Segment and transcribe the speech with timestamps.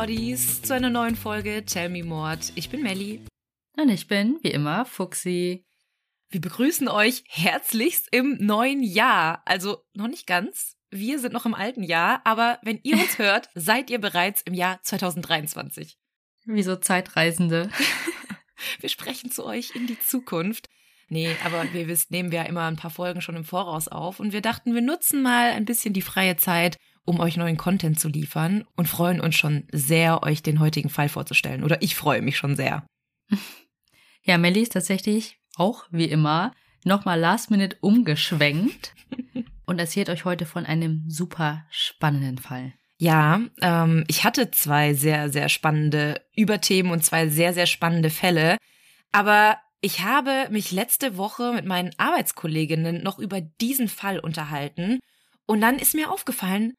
[0.00, 2.52] Mordis, zu einer neuen Folge Tell Me Mord.
[2.54, 3.20] Ich bin Melli.
[3.76, 5.66] Und ich bin, wie immer, Fuxi.
[6.30, 9.42] Wir begrüßen euch herzlichst im neuen Jahr.
[9.44, 10.78] Also noch nicht ganz.
[10.90, 14.54] Wir sind noch im alten Jahr, aber wenn ihr uns hört, seid ihr bereits im
[14.54, 15.98] Jahr 2023.
[16.46, 17.68] Wieso Zeitreisende?
[18.80, 20.70] wir sprechen zu euch in die Zukunft.
[21.10, 23.86] Nee, aber wie ihr wisst, nehmen wir ja immer ein paar Folgen schon im Voraus
[23.86, 27.56] auf und wir dachten, wir nutzen mal ein bisschen die freie Zeit, um euch neuen
[27.56, 31.64] Content zu liefern und freuen uns schon sehr, euch den heutigen Fall vorzustellen.
[31.64, 32.84] Oder ich freue mich schon sehr.
[34.22, 36.52] Ja, Melly ist tatsächlich auch wie immer
[36.84, 38.94] nochmal last minute umgeschwenkt
[39.66, 42.74] und erzählt euch heute von einem super spannenden Fall.
[42.98, 48.58] Ja, ähm, ich hatte zwei sehr, sehr spannende Überthemen und zwei sehr, sehr spannende Fälle.
[49.10, 55.00] Aber ich habe mich letzte Woche mit meinen Arbeitskolleginnen noch über diesen Fall unterhalten.
[55.46, 56.74] Und dann ist mir aufgefallen,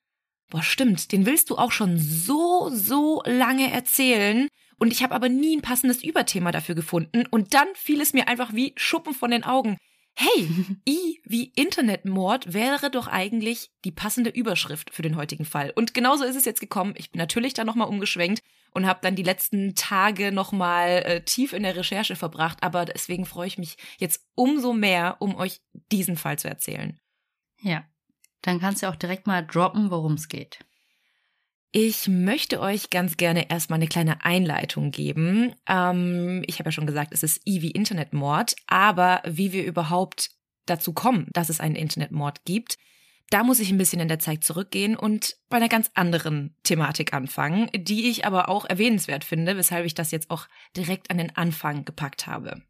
[0.51, 4.47] boah, stimmt, den willst du auch schon so, so lange erzählen.
[4.77, 7.25] Und ich habe aber nie ein passendes Überthema dafür gefunden.
[7.29, 9.77] Und dann fiel es mir einfach wie Schuppen von den Augen.
[10.15, 10.49] Hey,
[10.87, 15.71] I wie Internetmord wäre doch eigentlich die passende Überschrift für den heutigen Fall.
[15.75, 16.93] Und genauso ist es jetzt gekommen.
[16.97, 18.41] Ich bin natürlich da nochmal umgeschwenkt
[18.73, 22.57] und habe dann die letzten Tage nochmal äh, tief in der Recherche verbracht.
[22.61, 26.99] Aber deswegen freue ich mich jetzt umso mehr, um euch diesen Fall zu erzählen.
[27.61, 27.85] Ja,
[28.41, 30.59] dann kannst du auch direkt mal droppen, worum es geht.
[31.73, 35.55] Ich möchte euch ganz gerne erstmal eine kleine Einleitung geben.
[35.67, 40.31] Ähm, ich habe ja schon gesagt, es ist I wie Internetmord, aber wie wir überhaupt
[40.65, 42.77] dazu kommen, dass es einen Internetmord gibt,
[43.29, 47.13] da muss ich ein bisschen in der Zeit zurückgehen und bei einer ganz anderen Thematik
[47.13, 51.35] anfangen, die ich aber auch erwähnenswert finde, weshalb ich das jetzt auch direkt an den
[51.37, 52.61] Anfang gepackt habe.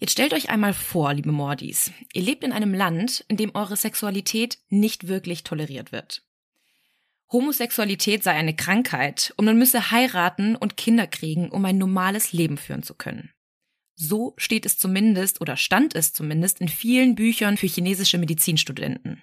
[0.00, 3.76] Jetzt stellt euch einmal vor, liebe Mordis, ihr lebt in einem Land, in dem eure
[3.76, 6.22] Sexualität nicht wirklich toleriert wird.
[7.30, 12.56] Homosexualität sei eine Krankheit und man müsse heiraten und Kinder kriegen, um ein normales Leben
[12.56, 13.30] führen zu können.
[13.94, 19.22] So steht es zumindest oder stand es zumindest in vielen Büchern für chinesische Medizinstudenten.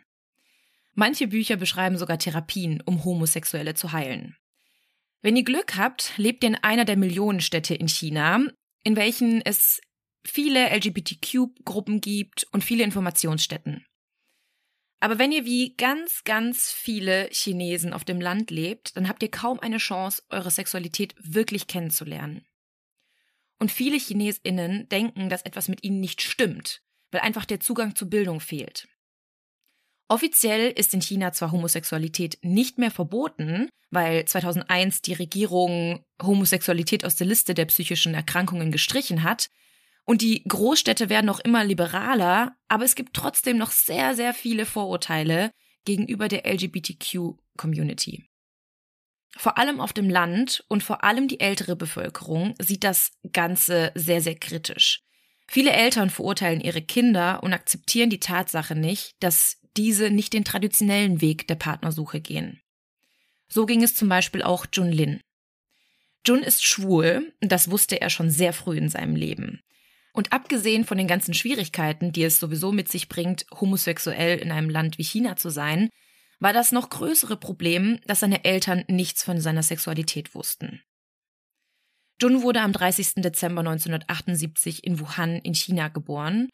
[0.94, 4.38] Manche Bücher beschreiben sogar Therapien, um Homosexuelle zu heilen.
[5.24, 8.42] Wenn ihr Glück habt, lebt ihr in einer der Millionenstädte in China,
[8.84, 9.82] in welchen es
[10.28, 13.86] viele LGBTQ-Gruppen gibt und viele Informationsstätten.
[15.00, 19.30] Aber wenn ihr wie ganz, ganz viele Chinesen auf dem Land lebt, dann habt ihr
[19.30, 22.46] kaum eine Chance, eure Sexualität wirklich kennenzulernen.
[23.60, 28.10] Und viele Chinesinnen denken, dass etwas mit ihnen nicht stimmt, weil einfach der Zugang zur
[28.10, 28.88] Bildung fehlt.
[30.10, 37.16] Offiziell ist in China zwar Homosexualität nicht mehr verboten, weil 2001 die Regierung Homosexualität aus
[37.16, 39.50] der Liste der psychischen Erkrankungen gestrichen hat,
[40.08, 44.66] und die Großstädte werden noch immer liberaler, aber es gibt trotzdem noch sehr, sehr viele
[44.66, 45.52] Vorurteile
[45.84, 48.24] gegenüber der LGBTQ-Community.
[49.36, 54.22] Vor allem auf dem Land und vor allem die ältere Bevölkerung sieht das Ganze sehr,
[54.22, 55.02] sehr kritisch.
[55.46, 61.20] Viele Eltern verurteilen ihre Kinder und akzeptieren die Tatsache nicht, dass diese nicht den traditionellen
[61.20, 62.62] Weg der Partnersuche gehen.
[63.50, 65.20] So ging es zum Beispiel auch Jun Lin.
[66.26, 69.62] Jun ist schwul, das wusste er schon sehr früh in seinem Leben.
[70.18, 74.68] Und abgesehen von den ganzen Schwierigkeiten, die es sowieso mit sich bringt, homosexuell in einem
[74.68, 75.92] Land wie China zu sein,
[76.40, 80.82] war das noch größere Problem, dass seine Eltern nichts von seiner Sexualität wussten.
[82.20, 83.22] Jun wurde am 30.
[83.22, 86.50] Dezember 1978 in Wuhan in China geboren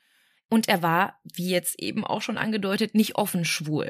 [0.50, 3.90] und er war, wie jetzt eben auch schon angedeutet, nicht offen schwul.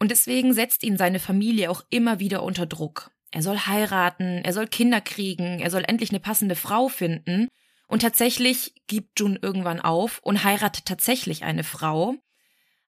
[0.00, 3.12] Und deswegen setzt ihn seine Familie auch immer wieder unter Druck.
[3.30, 7.46] Er soll heiraten, er soll Kinder kriegen, er soll endlich eine passende Frau finden
[7.90, 12.14] und tatsächlich gibt Jun irgendwann auf und heiratet tatsächlich eine Frau.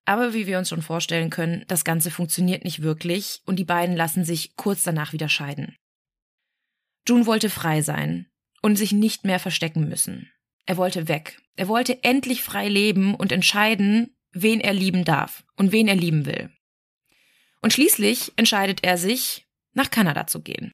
[0.04, 3.96] Aber wie wir uns schon vorstellen können, das Ganze funktioniert nicht wirklich und die beiden
[3.96, 5.76] lassen sich kurz danach wieder scheiden.
[7.08, 8.28] Jun wollte frei sein
[8.62, 10.30] und sich nicht mehr verstecken müssen.
[10.66, 11.42] Er wollte weg.
[11.56, 16.26] Er wollte endlich frei leben und entscheiden, wen er lieben darf und wen er lieben
[16.26, 16.50] will.
[17.60, 20.70] Und schließlich entscheidet er sich, nach Kanada zu gehen.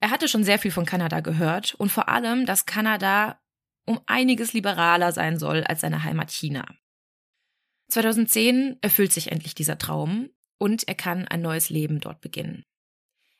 [0.00, 3.38] Er hatte schon sehr viel von Kanada gehört und vor allem, dass Kanada
[3.84, 6.66] um einiges liberaler sein soll als seine Heimat China.
[7.88, 12.64] 2010 erfüllt sich endlich dieser Traum und er kann ein neues Leben dort beginnen.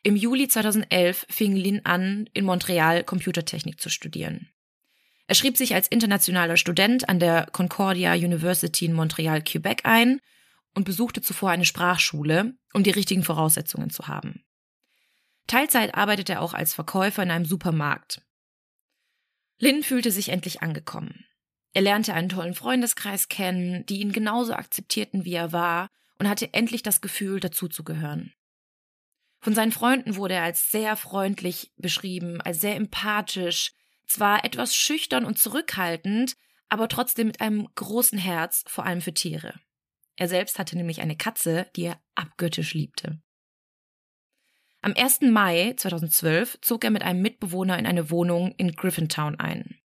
[0.03, 4.49] Im Juli 2011 fing Lin an, in Montreal Computertechnik zu studieren.
[5.27, 10.19] Er schrieb sich als internationaler Student an der Concordia University in Montreal, Quebec ein
[10.75, 14.43] und besuchte zuvor eine Sprachschule, um die richtigen Voraussetzungen zu haben.
[15.47, 18.21] Teilzeit arbeitet er auch als Verkäufer in einem Supermarkt.
[19.59, 21.25] Lynn fühlte sich endlich angekommen.
[21.73, 25.89] Er lernte einen tollen Freundeskreis kennen, die ihn genauso akzeptierten, wie er war,
[26.19, 28.33] und hatte endlich das Gefühl, dazuzugehören.
[29.39, 33.71] Von seinen Freunden wurde er als sehr freundlich beschrieben, als sehr empathisch,
[34.05, 36.35] zwar etwas schüchtern und zurückhaltend,
[36.69, 39.53] aber trotzdem mit einem großen Herz, vor allem für Tiere.
[40.15, 43.19] Er selbst hatte nämlich eine Katze, die er abgöttisch liebte.
[44.83, 45.21] Am 1.
[45.21, 49.79] Mai 2012 zog er mit einem Mitbewohner in eine Wohnung in Griffintown ein.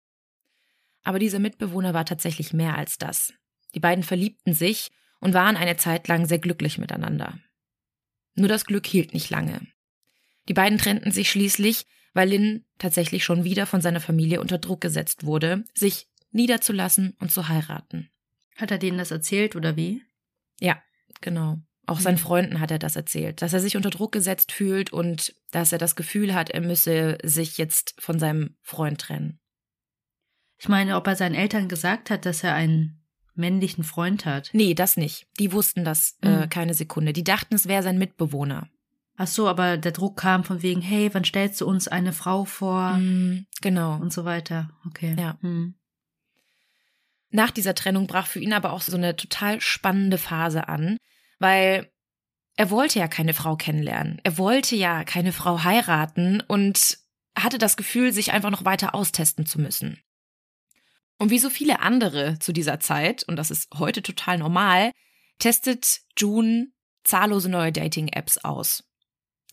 [1.02, 3.34] Aber dieser Mitbewohner war tatsächlich mehr als das.
[3.74, 4.90] Die beiden verliebten sich
[5.20, 7.38] und waren eine Zeit lang sehr glücklich miteinander.
[8.34, 9.60] Nur das Glück hielt nicht lange.
[10.48, 11.84] Die beiden trennten sich schließlich,
[12.14, 17.30] weil Lynn tatsächlich schon wieder von seiner Familie unter Druck gesetzt wurde, sich niederzulassen und
[17.30, 18.10] zu heiraten.
[18.56, 20.02] Hat er denen das erzählt oder wie?
[20.58, 20.82] Ja,
[21.20, 21.58] genau.
[21.86, 22.18] Auch seinen.
[22.18, 25.78] Freunden hat er das erzählt, dass er sich unter Druck gesetzt fühlt und dass er
[25.78, 29.38] das Gefühl hat, er müsse sich jetzt von seinem Freund trennen.
[30.58, 33.02] Ich meine, ob er seinen Eltern gesagt hat, dass er einen
[33.34, 34.50] männlichen Freund hat.
[34.52, 35.26] Nee, das nicht.
[35.38, 36.50] Die wussten das äh, mhm.
[36.50, 37.12] keine Sekunde.
[37.12, 38.68] Die dachten, es wäre sein Mitbewohner.
[39.18, 42.44] Ach so, aber der Druck kam von wegen, hey, wann stellst du uns eine Frau
[42.44, 42.94] vor?
[42.94, 43.96] Mhm, genau.
[43.96, 44.70] Und so weiter.
[44.86, 45.14] Okay.
[45.18, 45.38] Ja.
[45.40, 45.74] Mhm.
[47.30, 50.96] Nach dieser Trennung brach für ihn aber auch so eine total spannende Phase an,
[51.38, 51.90] weil
[52.56, 54.20] er wollte ja keine Frau kennenlernen.
[54.24, 56.98] Er wollte ja keine Frau heiraten und
[57.36, 60.00] hatte das Gefühl, sich einfach noch weiter austesten zu müssen.
[61.18, 64.92] Und wie so viele andere zu dieser Zeit, und das ist heute total normal,
[65.38, 66.68] testet June
[67.04, 68.84] zahllose neue Dating-Apps aus,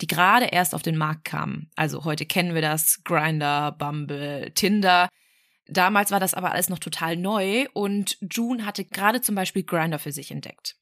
[0.01, 1.69] die gerade erst auf den Markt kamen.
[1.75, 5.09] Also heute kennen wir das, Grinder, Bumble, Tinder.
[5.67, 9.99] Damals war das aber alles noch total neu und June hatte gerade zum Beispiel Grinder
[9.99, 10.77] für sich entdeckt.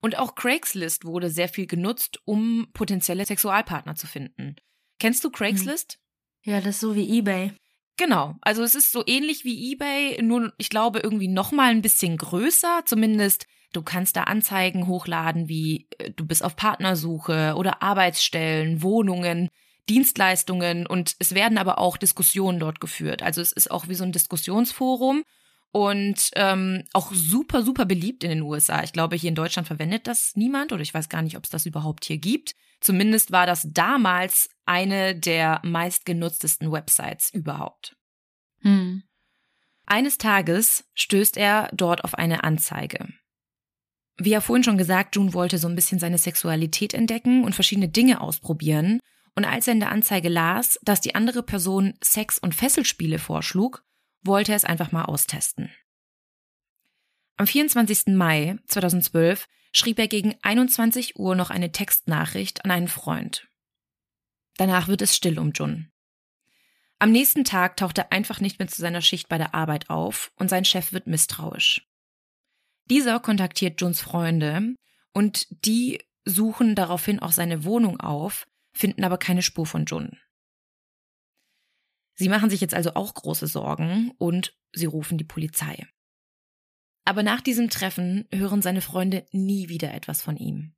[0.00, 4.56] Und auch Craigslist wurde sehr viel genutzt, um potenzielle Sexualpartner zu finden.
[4.98, 5.98] Kennst du Craigslist?
[6.42, 7.52] Ja, das ist so wie eBay.
[7.96, 11.80] Genau, also es ist so ähnlich wie eBay, nur ich glaube irgendwie noch mal ein
[11.80, 17.82] bisschen größer, zumindest du kannst da Anzeigen hochladen, wie äh, du bist auf Partnersuche oder
[17.82, 19.48] Arbeitsstellen, Wohnungen,
[19.88, 23.22] Dienstleistungen und es werden aber auch Diskussionen dort geführt.
[23.22, 25.24] Also es ist auch wie so ein Diskussionsforum
[25.76, 28.82] und ähm, auch super, super beliebt in den USA.
[28.82, 31.50] Ich glaube, hier in Deutschland verwendet das niemand oder ich weiß gar nicht, ob es
[31.50, 32.54] das überhaupt hier gibt.
[32.80, 37.94] Zumindest war das damals eine der meistgenutztesten Websites überhaupt.
[38.62, 39.02] Hm.
[39.84, 43.08] Eines Tages stößt er dort auf eine Anzeige.
[44.16, 47.90] Wie er vorhin schon gesagt, June wollte so ein bisschen seine Sexualität entdecken und verschiedene
[47.90, 48.98] Dinge ausprobieren.
[49.34, 53.84] Und als er in der Anzeige las, dass die andere Person Sex- und Fesselspiele vorschlug,
[54.26, 55.70] wollte er es einfach mal austesten.
[57.36, 58.14] Am 24.
[58.14, 63.46] Mai 2012 schrieb er gegen 21 Uhr noch eine Textnachricht an einen Freund.
[64.56, 65.90] Danach wird es still um Jun.
[66.98, 70.32] Am nächsten Tag taucht er einfach nicht mehr zu seiner Schicht bei der Arbeit auf
[70.36, 71.86] und sein Chef wird misstrauisch.
[72.86, 74.74] Dieser kontaktiert Juns Freunde
[75.12, 80.18] und die suchen daraufhin auch seine Wohnung auf, finden aber keine Spur von Jun.
[82.16, 85.86] Sie machen sich jetzt also auch große Sorgen und sie rufen die Polizei.
[87.04, 90.74] Aber nach diesem Treffen hören seine Freunde nie wieder etwas von ihm.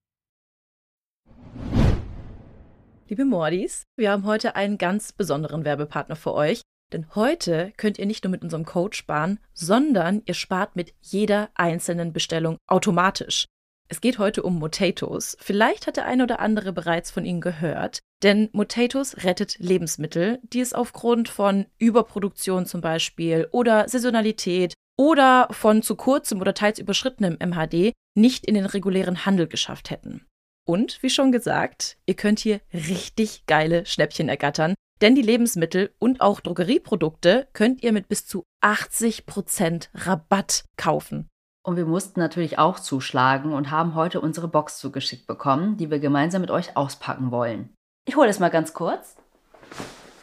[3.07, 6.63] Liebe Mordis, wir haben heute einen ganz besonderen Werbepartner für euch.
[6.93, 11.51] Denn heute könnt ihr nicht nur mit unserem Code sparen, sondern ihr spart mit jeder
[11.55, 13.47] einzelnen Bestellung automatisch.
[13.89, 15.37] Es geht heute um Motatos.
[15.41, 20.61] Vielleicht hat der eine oder andere bereits von ihnen gehört, denn Motatos rettet Lebensmittel, die
[20.61, 27.39] es aufgrund von Überproduktion zum Beispiel oder Saisonalität oder von zu kurzem oder teils überschrittenem
[27.39, 30.27] MHD nicht in den regulären Handel geschafft hätten.
[30.67, 36.21] Und wie schon gesagt, ihr könnt hier richtig geile Schnäppchen ergattern, denn die Lebensmittel und
[36.21, 41.29] auch Drogerieprodukte könnt ihr mit bis zu 80% Rabatt kaufen.
[41.65, 46.01] Und wir mussten natürlich auch zuschlagen und haben heute unsere Box zugeschickt bekommen, die wir
[46.01, 47.75] gemeinsam mit euch auspacken wollen.
[48.09, 49.17] Ich hole es mal ganz kurz.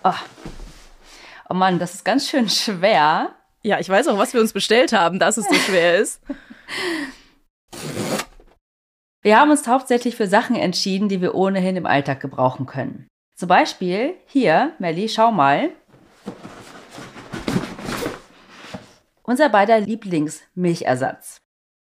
[0.03, 0.11] Oh.
[1.49, 3.35] oh Mann, das ist ganz schön schwer.
[3.61, 6.19] Ja, ich weiß auch, was wir uns bestellt haben, dass es so schwer ist.
[9.21, 13.07] Wir haben uns hauptsächlich für Sachen entschieden, die wir ohnehin im Alltag gebrauchen können.
[13.35, 15.69] Zum Beispiel hier, Melli, schau mal.
[19.21, 21.37] Unser beider Lieblingsmilchersatz.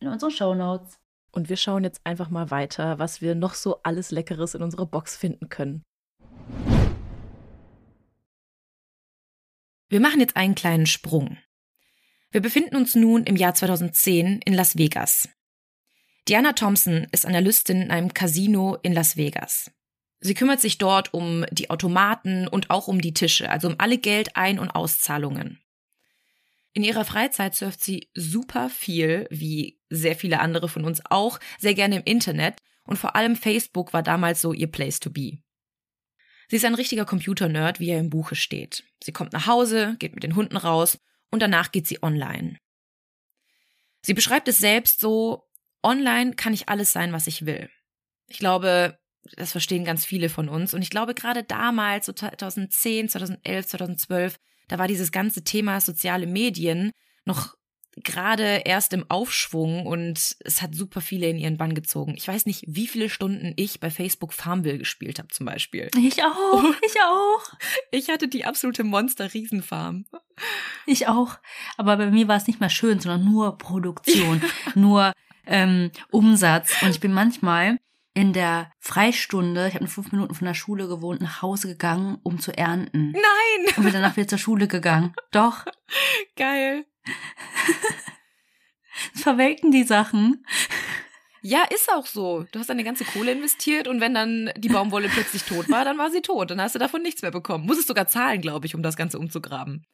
[0.00, 0.98] in unseren Show Notes.
[1.32, 4.86] Und wir schauen jetzt einfach mal weiter, was wir noch so alles Leckeres in unserer
[4.86, 5.82] Box finden können.
[9.88, 11.38] Wir machen jetzt einen kleinen Sprung.
[12.32, 15.28] Wir befinden uns nun im Jahr 2010 in Las Vegas.
[16.28, 19.70] Diana Thompson ist Analystin in einem Casino in Las Vegas.
[20.20, 23.98] Sie kümmert sich dort um die Automaten und auch um die Tische, also um alle
[23.98, 25.60] Geldein- und Auszahlungen.
[26.72, 31.74] In ihrer Freizeit surft sie super viel, wie sehr viele andere von uns auch, sehr
[31.74, 35.38] gerne im Internet und vor allem Facebook war damals so ihr Place to be.
[36.48, 38.84] Sie ist ein richtiger Computer-Nerd, wie er im Buche steht.
[39.02, 40.98] Sie kommt nach Hause, geht mit den Hunden raus
[41.30, 42.58] und danach geht sie online.
[44.02, 45.48] Sie beschreibt es selbst so,
[45.82, 47.70] online kann ich alles sein, was ich will.
[48.26, 48.98] Ich glaube,
[49.36, 50.74] das verstehen ganz viele von uns.
[50.74, 54.36] Und ich glaube, gerade damals, so 2010, 2011, 2012,
[54.70, 56.92] da war dieses ganze Thema soziale Medien
[57.24, 57.56] noch
[57.96, 62.14] gerade erst im Aufschwung und es hat super viele in ihren Bann gezogen.
[62.16, 65.90] Ich weiß nicht, wie viele Stunden ich bei Facebook Farmville gespielt habe zum Beispiel.
[65.98, 67.42] Ich auch, ich auch.
[67.90, 70.06] Ich hatte die absolute Monster-Riesenfarm.
[70.86, 71.38] Ich auch.
[71.76, 74.40] Aber bei mir war es nicht mehr schön, sondern nur Produktion,
[74.76, 75.12] nur
[75.46, 76.80] ähm, Umsatz.
[76.82, 77.78] Und ich bin manchmal
[78.14, 82.18] in der Freistunde, ich habe nur fünf Minuten von der Schule gewohnt, nach Hause gegangen,
[82.22, 83.12] um zu ernten.
[83.12, 83.74] Nein!
[83.76, 85.14] Und bin danach wieder zur Schule gegangen.
[85.30, 85.66] Doch.
[86.36, 86.86] Geil.
[89.14, 90.44] Verwelken die Sachen.
[91.42, 92.46] Ja, ist auch so.
[92.52, 95.96] Du hast deine ganze Kohle investiert und wenn dann die Baumwolle plötzlich tot war, dann
[95.96, 96.50] war sie tot.
[96.50, 97.64] Dann hast du davon nichts mehr bekommen.
[97.64, 99.86] Musstest sogar zahlen, glaube ich, um das Ganze umzugraben.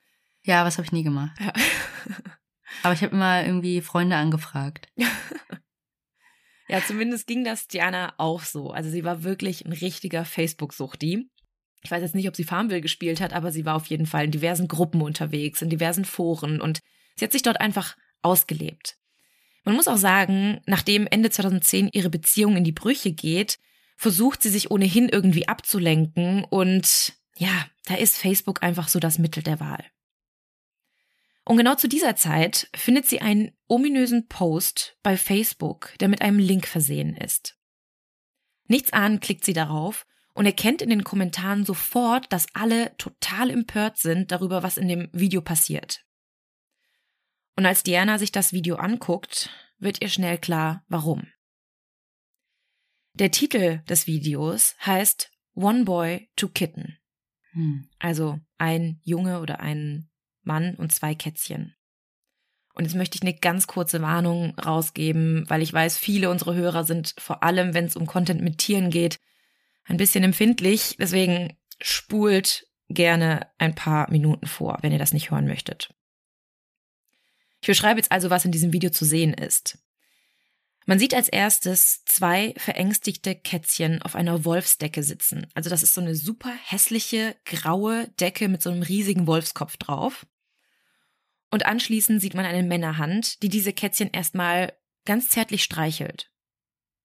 [0.42, 1.36] Ja, was habe ich nie gemacht.
[1.38, 1.52] Ja.
[2.82, 4.88] Aber ich habe immer irgendwie Freunde angefragt.
[6.68, 8.70] Ja, zumindest ging das Diana auch so.
[8.70, 11.28] Also sie war wirklich ein richtiger Facebook-Suchti.
[11.82, 14.24] Ich weiß jetzt nicht, ob sie Farmville gespielt hat, aber sie war auf jeden Fall
[14.24, 16.80] in diversen Gruppen unterwegs, in diversen Foren und
[17.14, 18.96] sie hat sich dort einfach ausgelebt.
[19.64, 23.58] Man muss auch sagen, nachdem Ende 2010 ihre Beziehung in die Brüche geht,
[23.96, 29.42] versucht sie sich ohnehin irgendwie abzulenken und ja, da ist Facebook einfach so das Mittel
[29.42, 29.84] der Wahl.
[31.46, 36.40] Und genau zu dieser Zeit findet sie einen ominösen Post bei Facebook, der mit einem
[36.40, 37.56] Link versehen ist.
[38.66, 43.96] Nichts ahnen klickt sie darauf und erkennt in den Kommentaren sofort, dass alle total empört
[43.96, 46.04] sind darüber, was in dem Video passiert.
[47.54, 49.48] Und als Diana sich das Video anguckt,
[49.78, 51.28] wird ihr schnell klar, warum.
[53.12, 56.98] Der Titel des Videos heißt One Boy to Kitten.
[57.52, 57.88] Hm.
[58.00, 60.10] Also ein Junge oder ein
[60.46, 61.74] Mann und zwei Kätzchen.
[62.74, 66.84] Und jetzt möchte ich eine ganz kurze Warnung rausgeben, weil ich weiß, viele unserer Hörer
[66.84, 69.18] sind vor allem, wenn es um Content mit Tieren geht,
[69.84, 70.96] ein bisschen empfindlich.
[70.98, 75.94] Deswegen spult gerne ein paar Minuten vor, wenn ihr das nicht hören möchtet.
[77.62, 79.78] Ich beschreibe jetzt also, was in diesem Video zu sehen ist.
[80.84, 85.48] Man sieht als erstes zwei verängstigte Kätzchen auf einer Wolfsdecke sitzen.
[85.54, 90.26] Also das ist so eine super hässliche graue Decke mit so einem riesigen Wolfskopf drauf.
[91.50, 94.72] Und anschließend sieht man eine Männerhand, die diese Kätzchen erstmal
[95.04, 96.30] ganz zärtlich streichelt.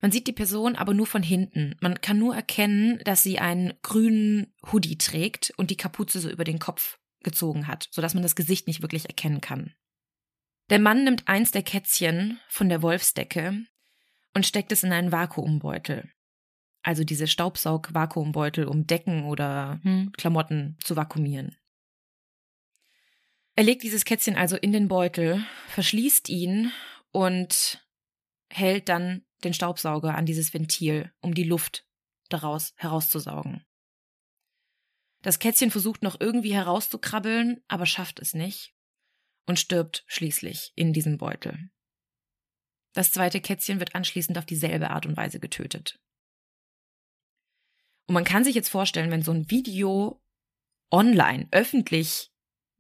[0.02, 1.76] Man sieht die Person aber nur von hinten.
[1.80, 6.44] Man kann nur erkennen, dass sie einen grünen Hoodie trägt und die Kapuze so über
[6.44, 9.76] den Kopf gezogen hat, sodass man das Gesicht nicht wirklich erkennen kann.
[10.72, 13.64] Der Mann nimmt eins der Kätzchen von der Wolfsdecke
[14.34, 16.10] und steckt es in einen Vakuumbeutel.
[16.82, 20.12] Also diese Staubsaug-Vakuumbeutel, um Decken oder hm.
[20.14, 21.56] Klamotten zu vakuumieren.
[23.56, 26.72] Er legt dieses Kätzchen also in den Beutel, verschließt ihn
[27.12, 27.86] und
[28.50, 31.86] hält dann den Staubsauger an dieses Ventil, um die Luft
[32.30, 33.66] daraus herauszusaugen.
[35.22, 38.74] Das Kätzchen versucht noch irgendwie herauszukrabbeln, aber schafft es nicht
[39.46, 41.70] und stirbt schließlich in diesem Beutel.
[42.94, 46.00] Das zweite Kätzchen wird anschließend auf dieselbe Art und Weise getötet.
[48.08, 50.22] Und man kann sich jetzt vorstellen, wenn so ein Video
[50.90, 52.31] online, öffentlich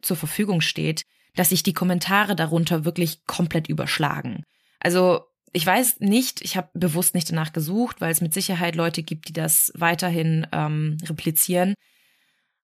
[0.01, 1.03] zur Verfügung steht,
[1.35, 4.43] dass sich die Kommentare darunter wirklich komplett überschlagen.
[4.79, 5.21] Also
[5.53, 9.27] ich weiß nicht, ich habe bewusst nicht danach gesucht, weil es mit Sicherheit Leute gibt,
[9.27, 11.73] die das weiterhin ähm, replizieren,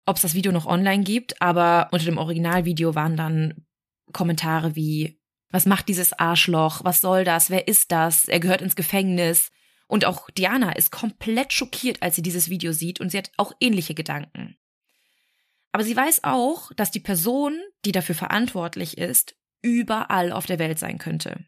[0.06, 3.66] ob es das Video noch online gibt, aber unter dem Originalvideo waren dann
[4.14, 8.76] Kommentare wie, was macht dieses Arschloch, was soll das, wer ist das, er gehört ins
[8.76, 9.52] Gefängnis.
[9.88, 13.54] Und auch Diana ist komplett schockiert, als sie dieses Video sieht und sie hat auch
[13.60, 14.58] ähnliche Gedanken.
[15.72, 20.80] Aber sie weiß auch, dass die Person, die dafür verantwortlich ist, überall auf der Welt
[20.80, 21.46] sein könnte.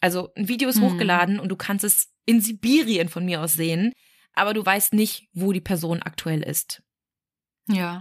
[0.00, 0.84] Also ein Video ist mhm.
[0.84, 3.92] hochgeladen und du kannst es in Sibirien von mir aus sehen,
[4.34, 6.82] aber du weißt nicht, wo die Person aktuell ist.
[7.68, 8.00] Ja.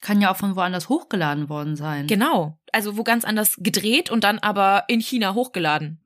[0.00, 2.06] Kann ja auch von woanders hochgeladen worden sein.
[2.06, 2.58] Genau.
[2.72, 6.04] Also wo ganz anders gedreht und dann aber in China hochgeladen.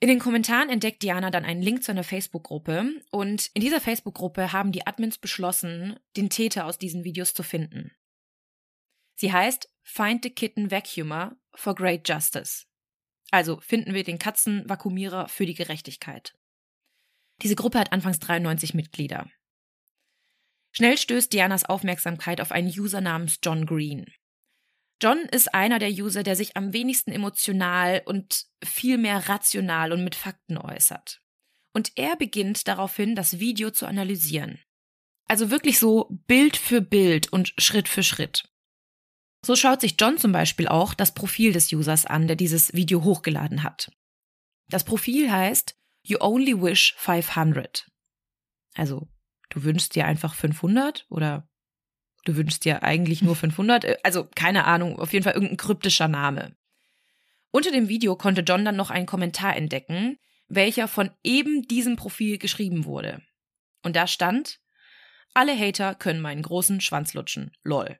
[0.00, 4.52] In den Kommentaren entdeckt Diana dann einen Link zu einer Facebook-Gruppe und in dieser Facebook-Gruppe
[4.52, 7.92] haben die Admins beschlossen, den Täter aus diesen Videos zu finden.
[9.14, 12.66] Sie heißt Find the Kitten Vacuumer for Great Justice.
[13.30, 16.36] Also finden wir den Katzenvakuumierer für die Gerechtigkeit.
[17.42, 19.28] Diese Gruppe hat anfangs 93 Mitglieder.
[20.72, 24.06] Schnell stößt Dianas Aufmerksamkeit auf einen User namens John Green.
[25.02, 30.04] John ist einer der User, der sich am wenigsten emotional und viel mehr rational und
[30.04, 31.20] mit Fakten äußert.
[31.72, 34.60] Und er beginnt daraufhin, das Video zu analysieren.
[35.26, 38.48] Also wirklich so Bild für Bild und Schritt für Schritt.
[39.44, 43.02] So schaut sich John zum Beispiel auch das Profil des Users an, der dieses Video
[43.04, 43.90] hochgeladen hat.
[44.68, 47.90] Das Profil heißt You Only Wish 500.
[48.74, 49.08] Also,
[49.50, 51.48] du wünschst dir einfach 500 oder
[52.24, 53.84] du wünschst dir eigentlich nur 500.
[53.84, 56.56] Äh, also, keine Ahnung, auf jeden Fall irgendein kryptischer Name.
[57.50, 62.38] Unter dem Video konnte John dann noch einen Kommentar entdecken, welcher von eben diesem Profil
[62.38, 63.22] geschrieben wurde.
[63.82, 64.60] Und da stand,
[65.34, 67.52] alle Hater können meinen großen Schwanz lutschen.
[67.62, 67.98] Lol.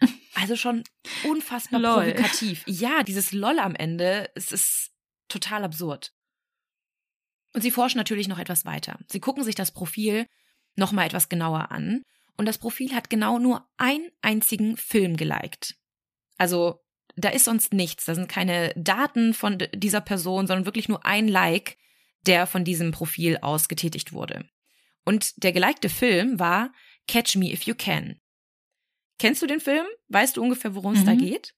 [0.36, 0.82] Also schon
[1.22, 2.12] unfassbar Lol.
[2.12, 2.64] provokativ.
[2.66, 4.90] Ja, dieses LOL am Ende, es ist
[5.28, 6.12] total absurd.
[7.52, 8.98] Und sie forschen natürlich noch etwas weiter.
[9.06, 10.26] Sie gucken sich das Profil
[10.74, 12.02] noch mal etwas genauer an
[12.36, 15.76] und das Profil hat genau nur einen einzigen Film geliked.
[16.36, 16.80] Also
[17.16, 21.28] da ist sonst nichts, da sind keine Daten von dieser Person, sondern wirklich nur ein
[21.28, 21.76] Like,
[22.26, 24.48] der von diesem Profil aus getätigt wurde.
[25.04, 26.72] Und der gelikte Film war
[27.06, 28.20] Catch Me If You Can.
[29.18, 29.86] Kennst du den Film?
[30.08, 31.06] Weißt du ungefähr, worum es mhm.
[31.06, 31.54] da geht?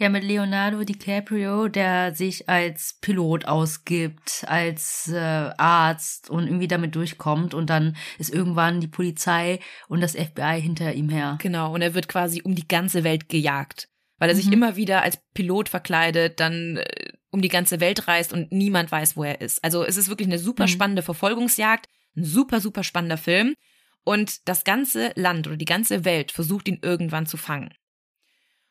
[0.00, 5.18] Ja, mit Leonardo DiCaprio, der sich als Pilot ausgibt, als äh,
[5.58, 10.94] Arzt und irgendwie damit durchkommt und dann ist irgendwann die Polizei und das FBI hinter
[10.94, 11.36] ihm her.
[11.42, 14.54] Genau, und er wird quasi um die ganze Welt gejagt, weil er sich mhm.
[14.54, 19.18] immer wieder als Pilot verkleidet, dann äh, um die ganze Welt reist und niemand weiß,
[19.18, 19.62] wo er ist.
[19.62, 20.68] Also es ist wirklich eine super mhm.
[20.68, 23.54] spannende Verfolgungsjagd, ein super, super spannender Film.
[24.02, 27.74] Und das ganze Land oder die ganze Welt versucht ihn irgendwann zu fangen.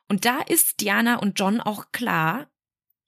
[0.10, 2.52] Und da ist Diana und John auch klar,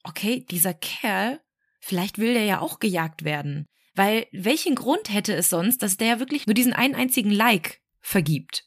[0.04, 1.42] okay, dieser Kerl,
[1.80, 3.66] vielleicht will der ja auch gejagt werden.
[3.94, 8.66] Weil welchen Grund hätte es sonst, dass der wirklich nur diesen einen einzigen Like vergibt?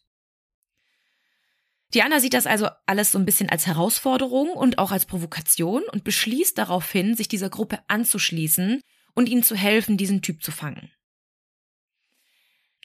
[1.94, 6.02] Diana sieht das also alles so ein bisschen als Herausforderung und auch als Provokation und
[6.02, 8.80] beschließt daraufhin, sich dieser Gruppe anzuschließen
[9.14, 10.90] und ihnen zu helfen, diesen Typ zu fangen.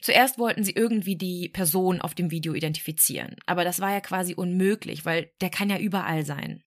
[0.02, 4.34] Zuerst wollten sie irgendwie die Person auf dem Video identifizieren, aber das war ja quasi
[4.34, 6.62] unmöglich, weil der kann ja überall sein.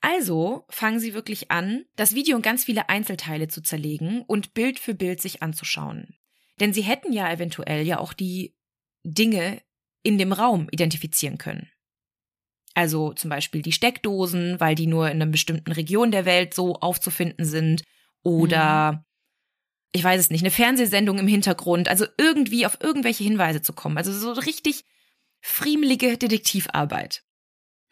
[0.00, 4.78] Also fangen sie wirklich an, das Video in ganz viele Einzelteile zu zerlegen und Bild
[4.78, 6.16] für Bild sich anzuschauen.
[6.60, 8.54] Denn sie hätten ja eventuell ja auch die
[9.02, 9.60] Dinge
[10.02, 11.70] in dem Raum identifizieren können.
[12.74, 16.74] Also zum Beispiel die Steckdosen, weil die nur in einer bestimmten Region der Welt so
[16.74, 17.82] aufzufinden sind,
[18.22, 19.04] oder mhm
[19.94, 23.96] ich weiß es nicht, eine Fernsehsendung im Hintergrund, also irgendwie auf irgendwelche Hinweise zu kommen.
[23.96, 24.84] Also so richtig
[25.40, 27.22] friemelige Detektivarbeit.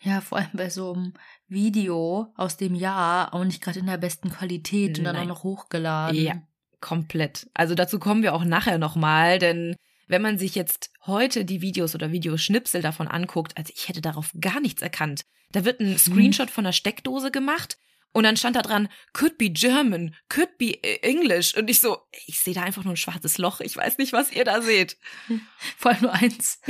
[0.01, 1.15] Ja, vor allem bei so einem
[1.47, 5.45] Video aus dem Jahr auch nicht gerade in der besten Qualität und dann auch noch
[5.45, 6.21] hochgeladen.
[6.21, 6.43] Ja,
[6.81, 7.49] komplett.
[7.55, 9.77] Also dazu kommen wir auch nachher nochmal, denn
[10.09, 14.33] wenn man sich jetzt heute die Videos oder Videoschnipsel davon anguckt, also ich hätte darauf
[14.41, 15.23] gar nichts erkannt.
[15.53, 17.79] Da wird ein Screenshot von einer Steckdose gemacht
[18.13, 21.55] und dann stand da dran, could be German, could be English.
[21.57, 23.61] Und ich so, ich sehe da einfach nur ein schwarzes Loch.
[23.61, 24.99] Ich weiß nicht, was ihr da seht.
[25.79, 26.61] Vor allem nur eins.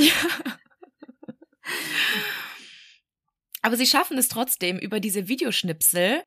[3.60, 6.22] Aber sie schaffen es trotzdem, über diese Videoschnipsel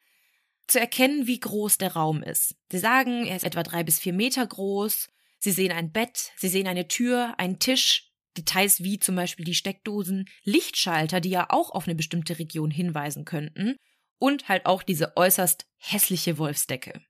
[0.67, 2.55] zu erkennen, wie groß der Raum ist.
[2.71, 5.09] Sie sagen, er ist etwa drei bis vier Meter groß.
[5.39, 9.53] Sie sehen ein Bett, sie sehen eine Tür, einen Tisch, Details wie zum Beispiel die
[9.53, 13.77] Steckdosen, Lichtschalter, die ja auch auf eine bestimmte Region hinweisen könnten,
[14.19, 17.01] und halt auch diese äußerst hässliche Wolfsdecke.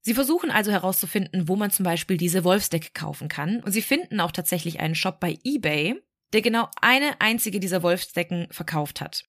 [0.00, 4.20] Sie versuchen also herauszufinden, wo man zum Beispiel diese Wolfsdecke kaufen kann, und sie finden
[4.20, 6.00] auch tatsächlich einen Shop bei eBay,
[6.32, 9.24] der genau eine einzige dieser Wolfsdecken verkauft hat.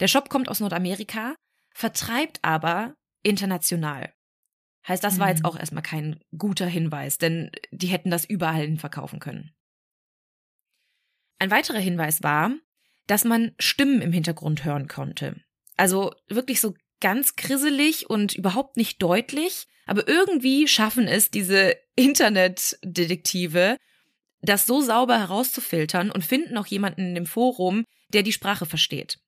[0.00, 1.34] Der Shop kommt aus Nordamerika,
[1.72, 4.12] vertreibt aber international.
[4.86, 5.30] Heißt, das war Mhm.
[5.32, 9.54] jetzt auch erstmal kein guter Hinweis, denn die hätten das überall hin verkaufen können.
[11.38, 12.50] Ein weiterer Hinweis war,
[13.06, 15.42] dass man Stimmen im Hintergrund hören konnte.
[15.76, 23.76] Also wirklich so ganz krisselig und überhaupt nicht deutlich, aber irgendwie schaffen es diese Internetdetektive,
[24.40, 29.18] das so sauber herauszufiltern und finden auch jemanden in dem Forum, der die Sprache versteht.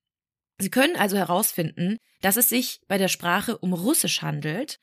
[0.58, 4.78] Sie können also herausfinden, dass es sich bei der Sprache um Russisch handelt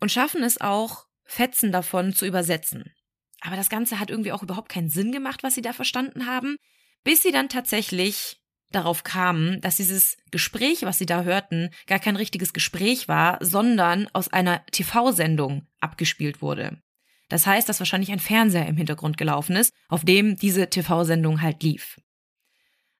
[0.00, 2.92] und schaffen es auch, Fetzen davon zu übersetzen.
[3.40, 6.56] Aber das Ganze hat irgendwie auch überhaupt keinen Sinn gemacht, was sie da verstanden haben,
[7.02, 12.16] bis sie dann tatsächlich darauf kamen, dass dieses Gespräch, was sie da hörten, gar kein
[12.16, 16.82] richtiges Gespräch war, sondern aus einer TV-Sendung abgespielt wurde.
[17.28, 21.62] Das heißt, dass wahrscheinlich ein Fernseher im Hintergrund gelaufen ist, auf dem diese TV-Sendung halt
[21.62, 22.00] lief.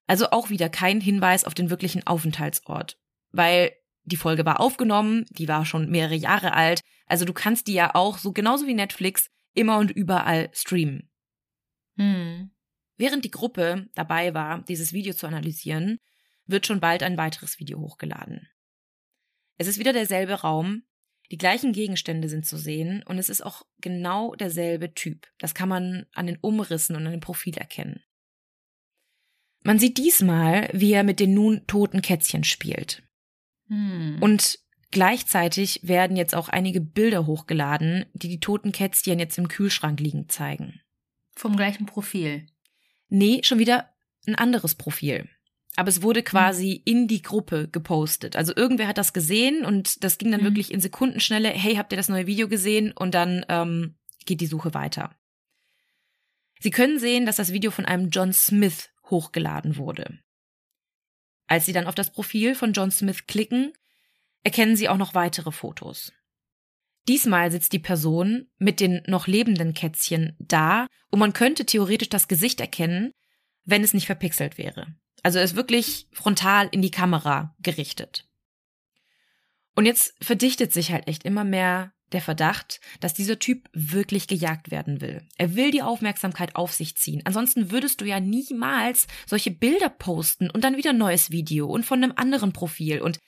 [0.07, 2.99] Also auch wieder kein Hinweis auf den wirklichen Aufenthaltsort,
[3.31, 3.73] weil
[4.05, 7.95] die Folge war aufgenommen, die war schon mehrere Jahre alt, also du kannst die ja
[7.95, 11.11] auch, so genauso wie Netflix, immer und überall streamen.
[11.97, 12.51] Hm.
[12.97, 15.99] Während die Gruppe dabei war, dieses Video zu analysieren,
[16.47, 18.49] wird schon bald ein weiteres Video hochgeladen.
[19.59, 20.83] Es ist wieder derselbe Raum,
[21.31, 25.27] die gleichen Gegenstände sind zu sehen und es ist auch genau derselbe Typ.
[25.39, 28.03] Das kann man an den Umrissen und an dem Profil erkennen.
[29.65, 33.03] Man sieht diesmal, wie er mit den nun toten Kätzchen spielt.
[33.67, 34.19] Hm.
[34.21, 34.61] Und
[34.93, 40.29] gleichzeitig werden jetzt auch einige Bilder hochgeladen, die die toten Kätzchen jetzt im Kühlschrank liegen
[40.29, 40.81] zeigen.
[41.35, 42.47] vom gleichen Profil.
[43.09, 43.93] Nee, schon wieder
[44.27, 45.29] ein anderes Profil.
[45.77, 48.35] Aber es wurde quasi in die Gruppe gepostet.
[48.35, 50.47] Also irgendwer hat das gesehen und das ging dann Mhm.
[50.47, 51.51] wirklich in Sekundenschnelle.
[51.51, 52.93] Hey, habt ihr das neue Video gesehen?
[52.93, 55.15] Und dann ähm, geht die Suche weiter.
[56.61, 60.19] Sie können sehen, dass das Video von einem John Smith hochgeladen wurde.
[61.47, 63.73] Als Sie dann auf das Profil von John Smith klicken,
[64.43, 66.13] erkennen Sie auch noch weitere Fotos.
[67.09, 72.29] Diesmal sitzt die Person mit den noch lebenden Kätzchen da und man könnte theoretisch das
[72.29, 73.13] Gesicht erkennen,
[73.65, 74.87] wenn es nicht verpixelt wäre.
[75.23, 78.29] Also er ist wirklich frontal in die Kamera gerichtet.
[79.75, 84.71] Und jetzt verdichtet sich halt echt immer mehr der Verdacht, dass dieser Typ wirklich gejagt
[84.71, 85.23] werden will.
[85.37, 87.23] Er will die Aufmerksamkeit auf sich ziehen.
[87.25, 91.85] Ansonsten würdest du ja niemals solche Bilder posten und dann wieder ein neues Video und
[91.85, 93.19] von einem anderen Profil und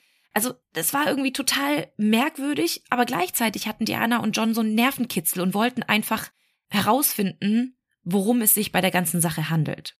[0.45, 5.41] also, das war irgendwie total merkwürdig, aber gleichzeitig hatten Diana und John so einen Nervenkitzel
[5.41, 6.31] und wollten einfach
[6.69, 9.97] herausfinden, worum es sich bei der ganzen Sache handelt.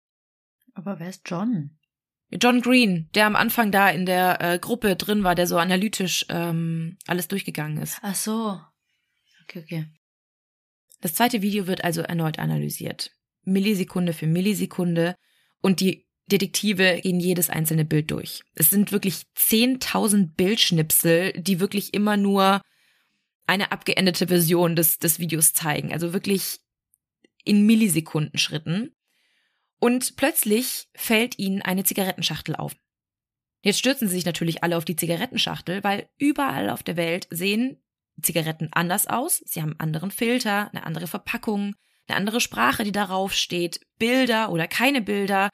[0.76, 1.78] Aber wer ist John?
[2.32, 6.26] John Green, der am Anfang da in der äh, Gruppe drin war, der so analytisch
[6.30, 7.98] ähm, alles durchgegangen ist.
[8.02, 8.62] Ach so.
[9.44, 9.86] Okay, okay.
[11.02, 13.12] Das zweite Video wird also erneut analysiert.
[13.44, 15.16] Millisekunde für Millisekunde
[15.62, 18.44] und die Detektive gehen jedes einzelne Bild durch.
[18.56, 22.62] Es sind wirklich 10.000 Bildschnipsel, die wirklich immer nur
[23.46, 25.92] eine abgeendete Version des, des Videos zeigen.
[25.92, 26.60] Also wirklich
[27.44, 28.96] in Millisekundenschritten.
[29.80, 32.76] Und plötzlich fällt ihnen eine Zigarettenschachtel auf.
[33.62, 37.82] Jetzt stürzen sie sich natürlich alle auf die Zigarettenschachtel, weil überall auf der Welt sehen
[38.22, 39.42] Zigaretten anders aus.
[39.46, 41.76] Sie haben einen anderen Filter, eine andere Verpackung,
[42.08, 45.50] eine andere Sprache, die darauf steht, Bilder oder keine Bilder.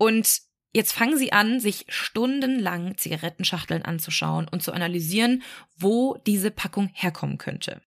[0.00, 0.40] Und
[0.72, 5.42] jetzt fangen sie an, sich stundenlang Zigarettenschachteln anzuschauen und zu analysieren,
[5.76, 7.82] wo diese Packung herkommen könnte.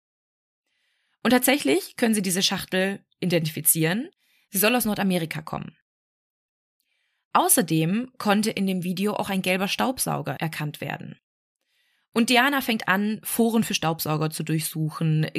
[1.24, 4.12] Und tatsächlich können sie diese Schachtel identifizieren.
[4.52, 5.76] Sie soll aus Nordamerika kommen.
[7.32, 11.18] Außerdem konnte in dem Video auch ein gelber Staubsauger erkannt werden.
[12.14, 15.32] Und Diana fängt an, Foren für Staubsauger zu durchsuchen,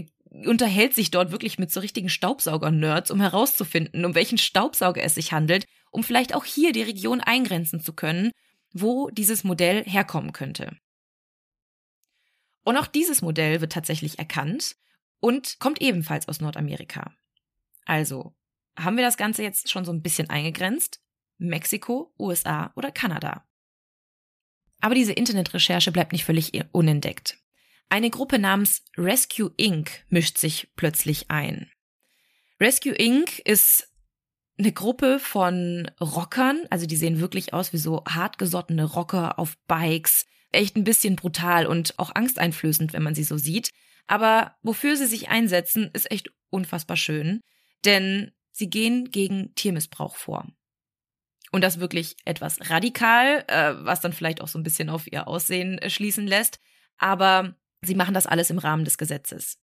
[0.44, 5.32] unterhält sich dort wirklich mit so richtigen Staubsauger-Nerds, um herauszufinden, um welchen Staubsauger es sich
[5.32, 8.32] handelt um vielleicht auch hier die Region eingrenzen zu können,
[8.72, 10.76] wo dieses Modell herkommen könnte.
[12.64, 14.76] Und auch dieses Modell wird tatsächlich erkannt
[15.20, 17.14] und kommt ebenfalls aus Nordamerika.
[17.84, 18.34] Also
[18.76, 21.00] haben wir das Ganze jetzt schon so ein bisschen eingegrenzt?
[21.38, 23.46] Mexiko, USA oder Kanada.
[24.80, 27.38] Aber diese Internetrecherche bleibt nicht völlig unentdeckt.
[27.88, 30.04] Eine Gruppe namens Rescue Inc.
[30.08, 31.70] mischt sich plötzlich ein.
[32.58, 33.38] Rescue Inc.
[33.40, 33.93] ist
[34.58, 40.26] eine Gruppe von Rockern, also die sehen wirklich aus wie so hartgesottene Rocker auf Bikes,
[40.52, 43.70] echt ein bisschen brutal und auch angsteinflößend, wenn man sie so sieht.
[44.06, 47.40] Aber wofür sie sich einsetzen, ist echt unfassbar schön,
[47.84, 50.46] denn sie gehen gegen Tiermissbrauch vor.
[51.50, 55.28] Und das wirklich etwas radikal, äh, was dann vielleicht auch so ein bisschen auf ihr
[55.28, 56.58] Aussehen äh, schließen lässt.
[56.98, 59.58] Aber sie machen das alles im Rahmen des Gesetzes.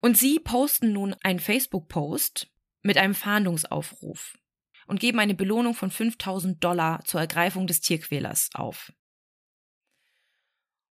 [0.00, 2.48] Und sie posten nun einen Facebook-Post
[2.86, 4.38] mit einem Fahndungsaufruf
[4.86, 8.92] und geben eine Belohnung von 5000 Dollar zur Ergreifung des Tierquälers auf.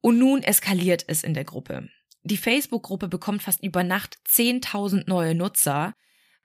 [0.01, 1.89] Und nun eskaliert es in der Gruppe.
[2.23, 5.95] Die Facebook-Gruppe bekommt fast über Nacht 10.000 neue Nutzer.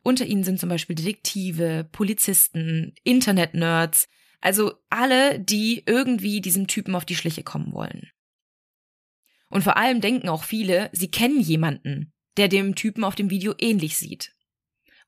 [0.02, 4.08] Unter ihnen sind zum Beispiel Detektive, Polizisten, Internet-Nerds,
[4.40, 8.10] also alle, die irgendwie diesem Typen auf die Schliche kommen wollen.
[9.48, 13.54] Und vor allem denken auch viele, sie kennen jemanden, der dem Typen auf dem Video
[13.58, 14.35] ähnlich sieht.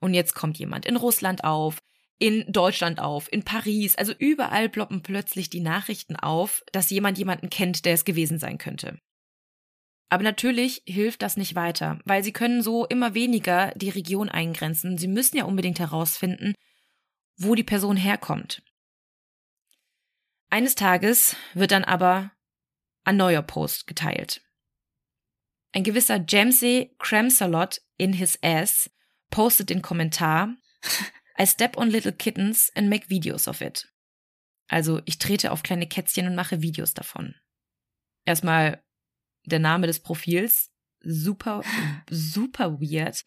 [0.00, 1.78] Und jetzt kommt jemand in Russland auf,
[2.18, 7.48] in Deutschland auf, in Paris, also überall ploppen plötzlich die Nachrichten auf, dass jemand jemanden
[7.50, 8.98] kennt, der es gewesen sein könnte.
[10.10, 14.96] Aber natürlich hilft das nicht weiter, weil sie können so immer weniger die Region eingrenzen.
[14.96, 16.54] Sie müssen ja unbedingt herausfinden,
[17.36, 18.62] wo die Person herkommt.
[20.50, 22.32] Eines Tages wird dann aber
[23.04, 24.42] ein neuer Post geteilt.
[25.72, 28.90] Ein gewisser Jamsey Cramsalot in his ass
[29.30, 30.54] postet den Kommentar
[31.40, 33.88] I step on little kittens and make videos of it.
[34.66, 37.34] Also ich trete auf kleine Kätzchen und mache Videos davon.
[38.24, 38.82] Erstmal
[39.44, 41.62] der Name des Profils, super,
[42.10, 43.24] super weird.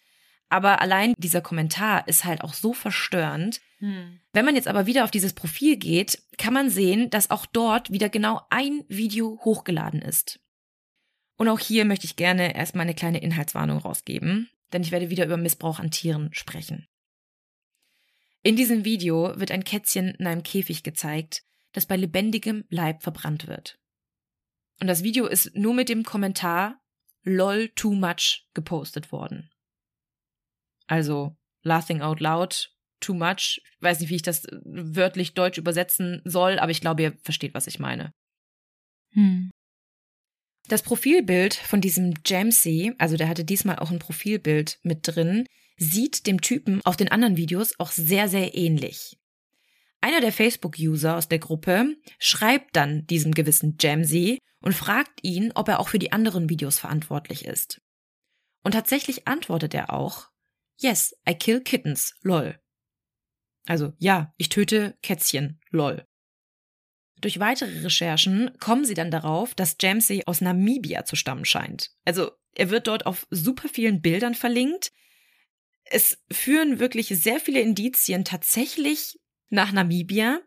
[0.49, 3.61] Aber allein dieser Kommentar ist halt auch so verstörend.
[3.77, 4.19] Hm.
[4.33, 7.91] Wenn man jetzt aber wieder auf dieses Profil geht, kann man sehen, dass auch dort
[7.91, 10.41] wieder genau ein Video hochgeladen ist.
[11.37, 15.25] Und auch hier möchte ich gerne erstmal eine kleine Inhaltswarnung rausgeben, denn ich werde wieder
[15.25, 16.87] über Missbrauch an Tieren sprechen.
[18.43, 23.47] In diesem Video wird ein Kätzchen in einem Käfig gezeigt, das bei lebendigem Leib verbrannt
[23.47, 23.79] wird.
[24.79, 26.81] Und das Video ist nur mit dem Kommentar
[27.23, 29.51] LOL too much gepostet worden.
[30.87, 33.61] Also laughing out loud, too much.
[33.63, 37.53] Ich weiß nicht, wie ich das wörtlich deutsch übersetzen soll, aber ich glaube, ihr versteht,
[37.53, 38.13] was ich meine.
[39.11, 39.51] Hm.
[40.67, 45.45] Das Profilbild von diesem Jamsey, also der hatte diesmal auch ein Profilbild mit drin,
[45.77, 49.17] sieht dem Typen auf den anderen Videos auch sehr, sehr ähnlich.
[49.99, 55.67] Einer der Facebook-User aus der Gruppe schreibt dann diesem gewissen Jamsey und fragt ihn, ob
[55.67, 57.81] er auch für die anderen Videos verantwortlich ist.
[58.63, 60.29] Und tatsächlich antwortet er auch,
[60.79, 62.59] Yes, I kill kittens, lol.
[63.65, 66.07] Also ja, ich töte Kätzchen, lol.
[67.21, 71.91] Durch weitere Recherchen kommen sie dann darauf, dass Jamsey aus Namibia zu stammen scheint.
[72.03, 74.91] Also er wird dort auf super vielen Bildern verlinkt,
[75.91, 80.39] es führen wirklich sehr viele Indizien tatsächlich nach Namibia,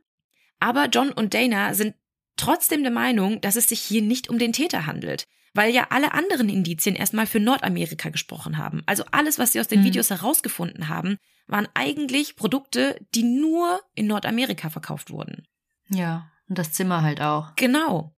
[0.59, 1.95] aber John und Dana sind
[2.37, 6.13] trotzdem der Meinung, dass es sich hier nicht um den Täter handelt, weil ja alle
[6.13, 8.83] anderen Indizien erstmal für Nordamerika gesprochen haben.
[8.87, 9.85] Also alles, was sie aus den mhm.
[9.85, 15.47] Videos herausgefunden haben, waren eigentlich Produkte, die nur in Nordamerika verkauft wurden.
[15.91, 17.55] Ja, und das Zimmer halt auch.
[17.57, 18.15] Genau.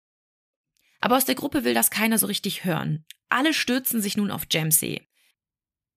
[0.99, 3.05] Aber aus der Gruppe will das keiner so richtig hören.
[3.29, 5.07] Alle stürzen sich nun auf Jamsey.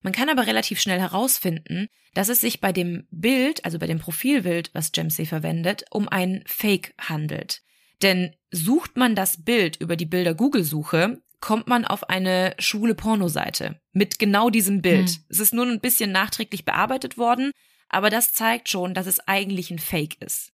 [0.01, 3.99] Man kann aber relativ schnell herausfinden, dass es sich bei dem Bild, also bei dem
[3.99, 7.63] Profilbild, was Jamsey verwendet, um ein Fake handelt.
[8.03, 13.81] Denn sucht man das Bild über die Bilder Google-Suche, kommt man auf eine schwule Pornoseite
[13.93, 15.09] mit genau diesem Bild.
[15.09, 15.25] Hm.
[15.29, 17.53] Es ist nur ein bisschen nachträglich bearbeitet worden,
[17.89, 20.53] aber das zeigt schon, dass es eigentlich ein Fake ist.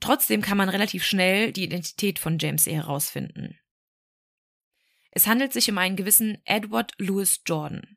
[0.00, 3.58] Trotzdem kann man relativ schnell die Identität von Jamesy herausfinden.
[5.10, 7.96] Es handelt sich um einen gewissen Edward Lewis Jordan.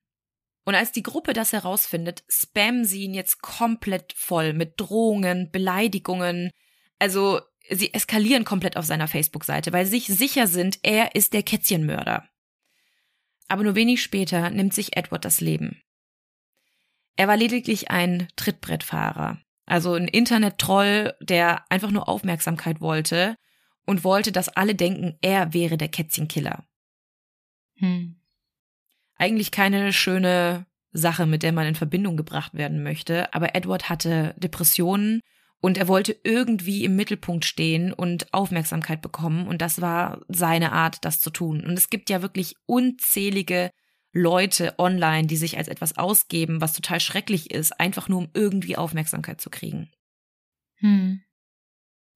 [0.65, 6.51] Und als die Gruppe das herausfindet, spammen sie ihn jetzt komplett voll mit Drohungen, Beleidigungen.
[6.99, 11.43] Also sie eskalieren komplett auf seiner Facebook-Seite, weil sie sich sicher sind, er ist der
[11.43, 12.27] Kätzchenmörder.
[13.47, 15.81] Aber nur wenig später nimmt sich Edward das Leben.
[17.15, 23.35] Er war lediglich ein Trittbrettfahrer, also ein Internet-Troll, der einfach nur Aufmerksamkeit wollte
[23.85, 26.65] und wollte, dass alle denken, er wäre der Kätzchenkiller.
[27.75, 28.15] Hm.
[29.15, 33.33] Eigentlich keine schöne Sache, mit der man in Verbindung gebracht werden möchte.
[33.33, 35.21] Aber Edward hatte Depressionen
[35.59, 39.47] und er wollte irgendwie im Mittelpunkt stehen und Aufmerksamkeit bekommen.
[39.47, 41.65] Und das war seine Art, das zu tun.
[41.65, 43.71] Und es gibt ja wirklich unzählige
[44.11, 48.77] Leute online, die sich als etwas ausgeben, was total schrecklich ist, einfach nur um irgendwie
[48.77, 49.89] Aufmerksamkeit zu kriegen.
[50.77, 51.21] Hm.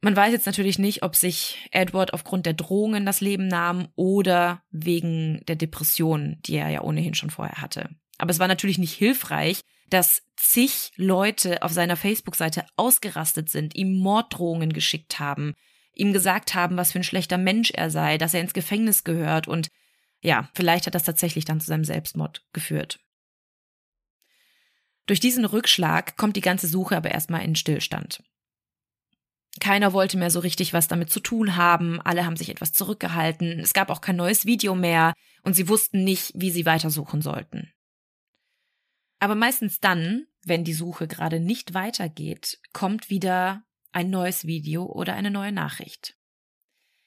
[0.03, 4.63] Man weiß jetzt natürlich nicht, ob sich Edward aufgrund der Drohungen das Leben nahm oder
[4.71, 7.89] wegen der Depression, die er ja ohnehin schon vorher hatte.
[8.17, 13.99] Aber es war natürlich nicht hilfreich, dass zig Leute auf seiner Facebook-Seite ausgerastet sind, ihm
[13.99, 15.53] Morddrohungen geschickt haben,
[15.93, 19.47] ihm gesagt haben, was für ein schlechter Mensch er sei, dass er ins Gefängnis gehört
[19.47, 19.69] und
[20.21, 22.99] ja, vielleicht hat das tatsächlich dann zu seinem Selbstmord geführt.
[25.07, 28.23] Durch diesen Rückschlag kommt die ganze Suche aber erstmal in Stillstand.
[29.59, 33.59] Keiner wollte mehr so richtig was damit zu tun haben, alle haben sich etwas zurückgehalten,
[33.59, 37.73] es gab auch kein neues Video mehr und sie wussten nicht, wie sie weitersuchen sollten.
[39.19, 45.13] Aber meistens dann, wenn die Suche gerade nicht weitergeht, kommt wieder ein neues Video oder
[45.15, 46.15] eine neue Nachricht.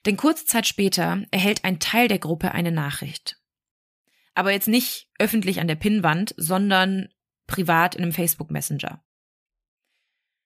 [0.07, 3.41] Denn kurze Zeit später erhält ein Teil der Gruppe eine Nachricht.
[4.35, 7.09] Aber jetzt nicht öffentlich an der Pinnwand, sondern
[7.47, 9.05] privat in einem Facebook Messenger.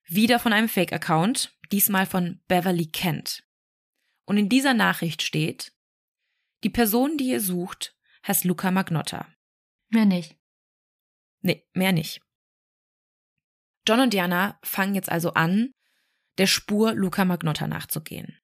[0.06, 3.44] Wieder von einem Fake-Account, diesmal von Beverly Kent.
[4.24, 5.72] Und in dieser Nachricht steht,
[6.64, 9.26] die Person, die ihr sucht, heißt Luca Magnotta.
[9.88, 10.36] Mehr nicht.
[11.40, 12.20] Nee, mehr nicht.
[13.86, 15.72] John und Diana fangen jetzt also an,
[16.36, 18.38] der Spur Luca Magnotta nachzugehen.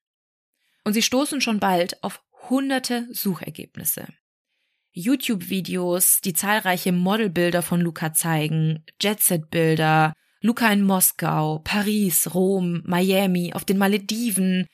[0.84, 4.06] Und sie stoßen schon bald auf hunderte Suchergebnisse.
[4.92, 13.64] YouTube-Videos, die zahlreiche Modelbilder von Luca zeigen, Jetset-Bilder, Luca in Moskau, Paris, Rom, Miami, auf
[13.64, 14.66] den Malediven,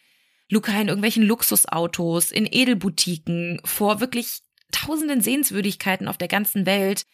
[0.50, 4.40] Luca in irgendwelchen Luxusautos, in Edelboutiquen, vor wirklich
[4.72, 7.04] tausenden Sehenswürdigkeiten auf der ganzen Welt,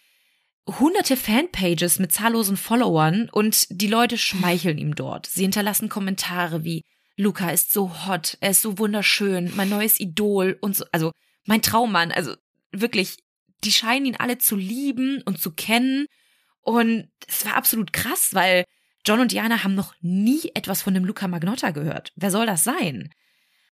[0.67, 5.27] hunderte Fanpages mit zahllosen Followern und die Leute schmeicheln ihm dort.
[5.27, 6.83] Sie hinterlassen Kommentare wie
[7.17, 11.13] Luca ist so hot, er ist so wunderschön, mein neues Idol und so, also
[11.45, 12.35] mein Traummann, also
[12.73, 13.17] wirklich,
[13.65, 16.07] die scheinen ihn alle zu lieben und zu kennen
[16.61, 18.65] und es war absolut krass, weil
[19.07, 22.13] John und Diana haben noch nie etwas von dem Luca Magnotta gehört.
[22.17, 23.11] Wer soll das sein?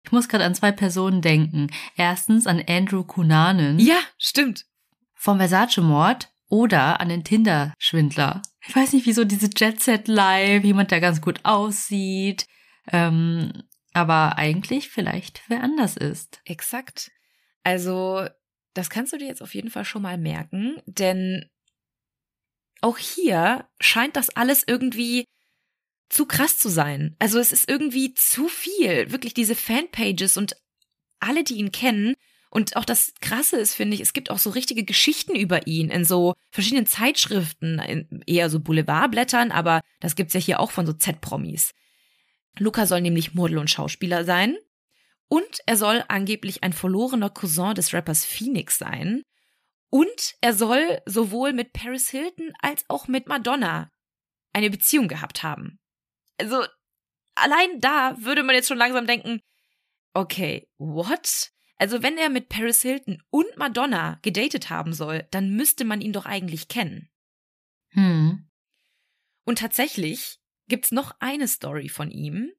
[0.04, 1.68] Ich muss gerade an zwei Personen denken.
[1.98, 3.78] Erstens an Andrew Cunanan.
[3.78, 4.64] Ja, stimmt.
[5.14, 8.42] Vom Versace-Mord oder an den Tinder-Schwindler.
[8.66, 12.46] Ich weiß nicht, wieso diese Jet Set Live, jemand, der ganz gut aussieht,
[12.92, 16.42] ähm, aber eigentlich vielleicht wer anders ist.
[16.46, 17.12] Exakt.
[17.64, 18.28] Also,
[18.74, 21.50] das kannst du dir jetzt auf jeden Fall schon mal merken, denn
[22.82, 25.26] auch hier scheint das alles irgendwie
[26.10, 27.16] zu krass zu sein.
[27.20, 29.12] Also es ist irgendwie zu viel.
[29.12, 30.56] Wirklich diese Fanpages und
[31.20, 32.16] alle, die ihn kennen.
[32.50, 35.90] Und auch das Krasse ist, finde ich, es gibt auch so richtige Geschichten über ihn
[35.90, 40.94] in so verschiedenen Zeitschriften, eher so Boulevardblättern, aber das gibt's ja hier auch von so
[40.94, 41.74] Z-Promis.
[42.60, 44.58] Luca soll nämlich Model und Schauspieler sein.
[45.30, 49.24] Und er soll angeblich ein verlorener Cousin des Rappers Phoenix sein.
[49.90, 53.92] Und er soll sowohl mit Paris Hilton als auch mit Madonna
[54.54, 55.80] eine Beziehung gehabt haben.
[56.38, 56.66] Also,
[57.36, 59.42] allein da würde man jetzt schon langsam denken,
[60.14, 61.52] okay, what?
[61.78, 66.14] Also, wenn er mit Paris Hilton und Madonna gedatet haben soll, dann müsste man ihn
[66.14, 67.10] doch eigentlich kennen.
[67.90, 68.50] Hm.
[69.46, 72.52] Und tatsächlich gibt's noch eine Story von ihm,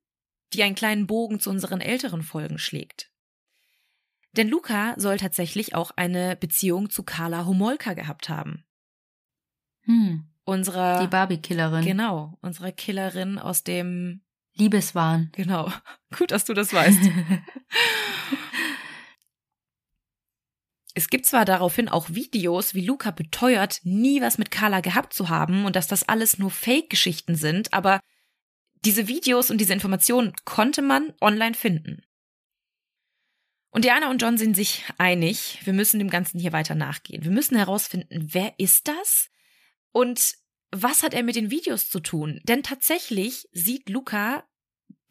[0.52, 3.10] die einen kleinen Bogen zu unseren älteren Folgen schlägt.
[4.32, 8.64] Denn Luca soll tatsächlich auch eine Beziehung zu Carla Homolka gehabt haben.
[9.82, 10.24] Hm.
[10.44, 11.00] Unserer.
[11.00, 11.84] Die Barbie-Killerin.
[11.84, 12.38] Genau.
[12.40, 14.22] Unserer Killerin aus dem.
[14.54, 15.30] Liebeswahn.
[15.32, 15.72] Genau.
[16.18, 17.00] Gut, dass du das weißt.
[20.98, 25.28] Es gibt zwar daraufhin auch Videos, wie Luca beteuert, nie was mit Carla gehabt zu
[25.28, 28.00] haben und dass das alles nur Fake-Geschichten sind, aber
[28.84, 32.02] diese Videos und diese Informationen konnte man online finden.
[33.70, 37.22] Und Diana und John sind sich einig, wir müssen dem Ganzen hier weiter nachgehen.
[37.22, 39.30] Wir müssen herausfinden, wer ist das
[39.92, 40.34] und
[40.72, 42.40] was hat er mit den Videos zu tun?
[42.42, 44.42] Denn tatsächlich sieht Luca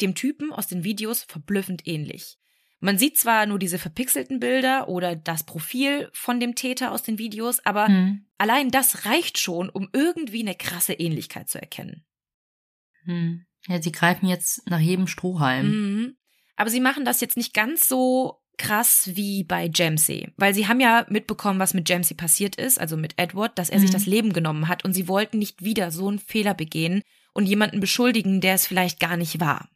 [0.01, 2.37] dem Typen aus den Videos verblüffend ähnlich.
[2.79, 7.17] Man sieht zwar nur diese verpixelten Bilder oder das Profil von dem Täter aus den
[7.17, 8.25] Videos, aber hm.
[8.37, 12.05] allein das reicht schon, um irgendwie eine krasse Ähnlichkeit zu erkennen.
[13.05, 13.45] Hm.
[13.67, 15.67] Ja, sie greifen jetzt nach jedem Strohhalm.
[15.67, 16.17] Mhm.
[16.55, 20.79] Aber sie machen das jetzt nicht ganz so krass wie bei Jamsey, weil sie haben
[20.79, 23.81] ja mitbekommen, was mit Jamsey passiert ist, also mit Edward, dass er mhm.
[23.81, 27.03] sich das Leben genommen hat und sie wollten nicht wieder so einen Fehler begehen
[27.33, 29.69] und jemanden beschuldigen, der es vielleicht gar nicht war.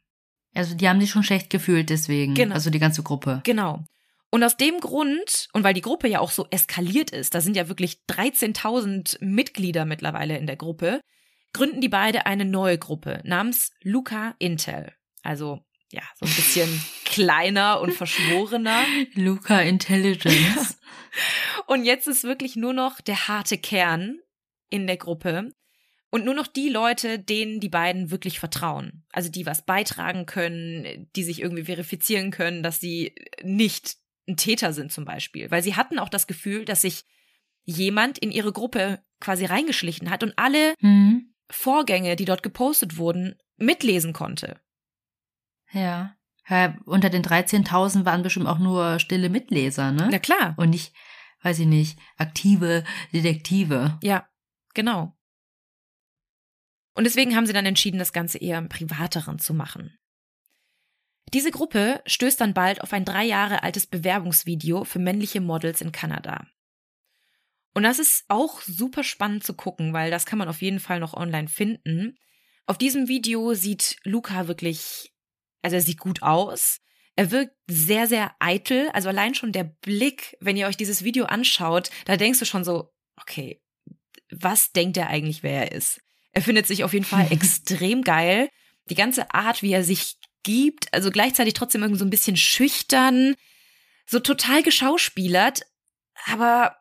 [0.54, 2.54] Also die haben sich schon schlecht gefühlt deswegen, genau.
[2.54, 3.40] also die ganze Gruppe.
[3.44, 3.84] Genau.
[4.30, 7.56] Und aus dem Grund, und weil die Gruppe ja auch so eskaliert ist, da sind
[7.56, 11.00] ja wirklich 13.000 Mitglieder mittlerweile in der Gruppe,
[11.52, 14.92] gründen die beide eine neue Gruppe namens Luca Intel.
[15.22, 18.84] Also ja, so ein bisschen kleiner und verschworener.
[19.14, 20.78] Luca Intelligence.
[21.66, 24.18] und jetzt ist wirklich nur noch der harte Kern
[24.70, 25.52] in der Gruppe
[26.12, 29.02] und nur noch die Leute, denen die beiden wirklich vertrauen.
[29.12, 33.96] Also die was beitragen können, die sich irgendwie verifizieren können, dass sie nicht
[34.28, 35.50] ein Täter sind zum Beispiel.
[35.50, 37.06] Weil sie hatten auch das Gefühl, dass sich
[37.64, 41.32] jemand in ihre Gruppe quasi reingeschlichen hat und alle mhm.
[41.48, 44.60] Vorgänge, die dort gepostet wurden, mitlesen konnte.
[45.72, 46.14] Ja.
[46.46, 50.08] ja unter den 13.000 waren bestimmt auch nur stille Mitleser, ne?
[50.10, 50.54] Na klar.
[50.58, 50.92] Und nicht,
[51.40, 52.84] weiß ich nicht, aktive
[53.14, 53.98] Detektive.
[54.02, 54.28] Ja,
[54.74, 55.16] genau.
[56.94, 59.98] Und deswegen haben sie dann entschieden, das Ganze eher im Privateren zu machen.
[61.32, 65.92] Diese Gruppe stößt dann bald auf ein drei Jahre altes Bewerbungsvideo für männliche Models in
[65.92, 66.46] Kanada.
[67.74, 71.00] Und das ist auch super spannend zu gucken, weil das kann man auf jeden Fall
[71.00, 72.18] noch online finden.
[72.66, 75.14] Auf diesem Video sieht Luca wirklich,
[75.62, 76.80] also er sieht gut aus.
[77.16, 78.90] Er wirkt sehr, sehr eitel.
[78.92, 82.64] Also allein schon der Blick, wenn ihr euch dieses Video anschaut, da denkst du schon
[82.64, 83.62] so, okay,
[84.30, 86.02] was denkt er eigentlich, wer er ist?
[86.32, 88.48] Er findet sich auf jeden Fall extrem geil.
[88.90, 93.34] Die ganze Art, wie er sich gibt, also gleichzeitig trotzdem irgendwie so ein bisschen schüchtern,
[94.06, 95.62] so total geschauspielert,
[96.26, 96.76] aber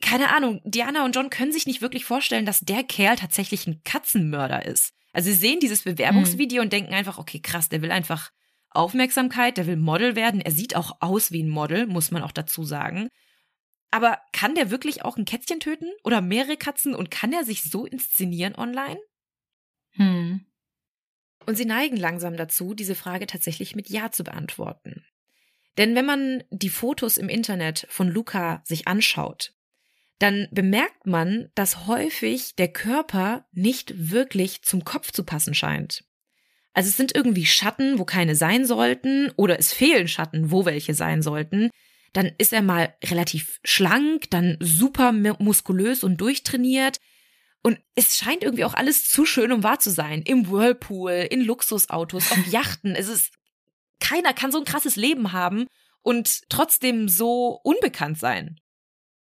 [0.00, 3.82] keine Ahnung, Diana und John können sich nicht wirklich vorstellen, dass der Kerl tatsächlich ein
[3.82, 4.92] Katzenmörder ist.
[5.12, 6.66] Also sie sehen dieses Bewerbungsvideo mhm.
[6.66, 8.30] und denken einfach, okay, krass, der will einfach
[8.70, 10.42] Aufmerksamkeit, der will Model werden.
[10.42, 13.08] Er sieht auch aus wie ein Model, muss man auch dazu sagen.
[13.90, 17.62] Aber kann der wirklich auch ein Kätzchen töten oder mehrere Katzen und kann er sich
[17.62, 19.00] so inszenieren online?
[19.92, 20.46] Hm.
[21.46, 25.06] Und sie neigen langsam dazu, diese Frage tatsächlich mit Ja zu beantworten.
[25.78, 29.54] Denn wenn man die Fotos im Internet von Luca sich anschaut,
[30.18, 36.04] dann bemerkt man, dass häufig der Körper nicht wirklich zum Kopf zu passen scheint.
[36.72, 40.94] Also es sind irgendwie Schatten, wo keine sein sollten, oder es fehlen Schatten, wo welche
[40.94, 41.70] sein sollten.
[42.16, 46.96] Dann ist er mal relativ schlank, dann super muskulös und durchtrainiert.
[47.62, 50.22] Und es scheint irgendwie auch alles zu schön, um wahr zu sein.
[50.22, 52.94] Im Whirlpool, in Luxusautos, auf Yachten.
[52.94, 53.34] Es ist,
[54.00, 55.66] keiner kann so ein krasses Leben haben
[56.00, 58.60] und trotzdem so unbekannt sein.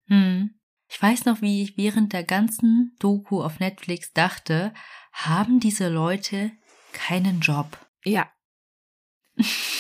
[0.06, 0.60] Hm.
[0.88, 4.76] Ich weiß noch, wie ich während der ganzen Doku auf Netflix dachte,
[5.12, 6.52] haben diese Leute
[6.94, 7.80] keinen Job?
[8.04, 8.32] Ja.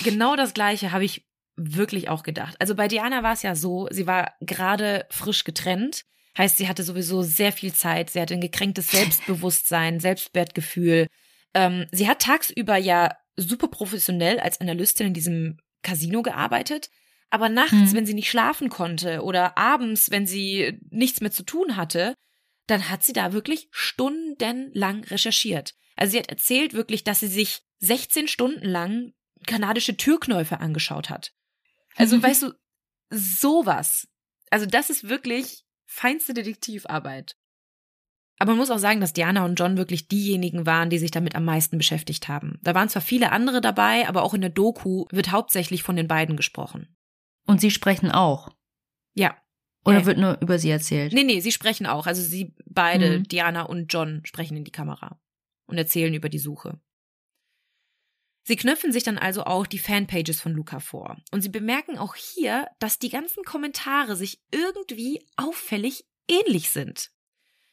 [0.03, 1.27] genau das gleiche habe ich
[1.57, 2.55] wirklich auch gedacht.
[2.59, 6.03] Also bei Diana war es ja so, sie war gerade frisch getrennt.
[6.37, 11.07] Heißt, sie hatte sowieso sehr viel Zeit, sie hatte ein gekränktes Selbstbewusstsein, Selbstwertgefühl.
[11.53, 16.89] Ähm, sie hat tagsüber ja super professionell als Analystin in diesem Casino gearbeitet.
[17.29, 17.93] Aber nachts, mhm.
[17.93, 22.13] wenn sie nicht schlafen konnte oder abends, wenn sie nichts mehr zu tun hatte,
[22.67, 25.73] dann hat sie da wirklich stundenlang recherchiert.
[25.95, 29.13] Also sie hat erzählt wirklich, dass sie sich 16 Stunden lang
[29.45, 31.33] kanadische Türknäufe angeschaut hat.
[31.95, 32.23] Also mhm.
[32.23, 32.53] weißt du,
[33.09, 34.07] sowas.
[34.49, 37.35] Also das ist wirklich feinste Detektivarbeit.
[38.37, 41.35] Aber man muss auch sagen, dass Diana und John wirklich diejenigen waren, die sich damit
[41.35, 42.59] am meisten beschäftigt haben.
[42.63, 46.07] Da waren zwar viele andere dabei, aber auch in der Doku wird hauptsächlich von den
[46.07, 46.95] beiden gesprochen.
[47.47, 48.49] Und sie sprechen auch.
[49.13, 49.37] Ja.
[49.85, 51.13] Oder äh, wird nur über sie erzählt?
[51.13, 52.07] Nee, nee, sie sprechen auch.
[52.07, 53.23] Also sie beide, mhm.
[53.23, 55.21] Diana und John, sprechen in die Kamera
[55.67, 56.81] und erzählen über die Suche.
[58.47, 61.17] Sie knöpfen sich dann also auch die Fanpages von Luca vor.
[61.31, 67.09] Und sie bemerken auch hier, dass die ganzen Kommentare sich irgendwie auffällig ähnlich sind.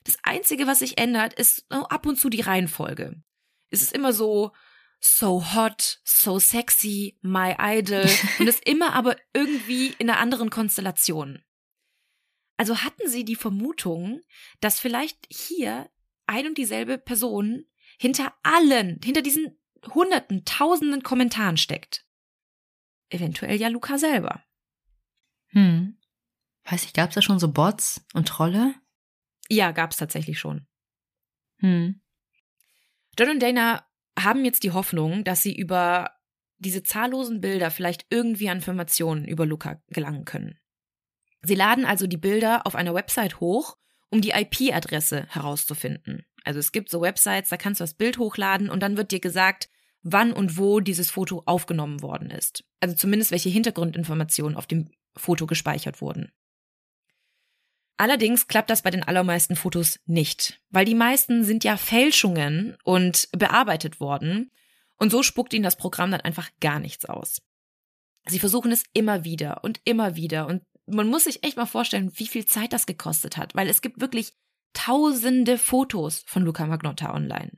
[0.04, 3.22] Das Einzige, was sich ändert, ist ab und zu die Reihenfolge.
[3.68, 4.52] Es ist immer so,
[4.98, 8.08] so hot, so sexy, my idol
[8.38, 11.42] und es immer aber irgendwie in einer anderen Konstellation.
[12.56, 14.22] Also hatten sie die Vermutung,
[14.60, 15.90] dass vielleicht hier
[16.24, 17.66] ein und dieselbe Person
[17.98, 19.58] hinter allen, hinter diesen
[19.88, 22.06] hunderten, tausenden Kommentaren steckt.
[23.10, 24.42] Eventuell ja Luca selber.
[25.48, 25.98] Hm.
[26.64, 28.74] Weiß ich, gab's da schon so Bots und Trolle?
[29.48, 30.66] Ja, gab's tatsächlich schon.
[31.58, 32.00] Hm.
[33.18, 33.86] John und Dana
[34.18, 36.10] haben jetzt die Hoffnung, dass sie über
[36.58, 40.58] diese zahllosen Bilder vielleicht irgendwie an Informationen über Luca gelangen können.
[41.42, 43.76] Sie laden also die Bilder auf einer Website hoch,
[44.10, 46.24] um die IP-Adresse herauszufinden.
[46.44, 49.20] Also es gibt so Websites, da kannst du das Bild hochladen und dann wird dir
[49.20, 49.68] gesagt,
[50.02, 52.64] wann und wo dieses Foto aufgenommen worden ist.
[52.80, 56.32] Also zumindest welche Hintergrundinformationen auf dem Foto gespeichert wurden.
[57.96, 63.28] Allerdings klappt das bei den allermeisten Fotos nicht, weil die meisten sind ja Fälschungen und
[63.32, 64.50] bearbeitet worden
[64.96, 67.42] und so spuckt ihnen das Programm dann einfach gar nichts aus.
[68.26, 72.10] Sie versuchen es immer wieder und immer wieder und man muss sich echt mal vorstellen,
[72.16, 74.34] wie viel Zeit das gekostet hat, weil es gibt wirklich
[74.72, 77.52] tausende Fotos von Luca Magnotta online.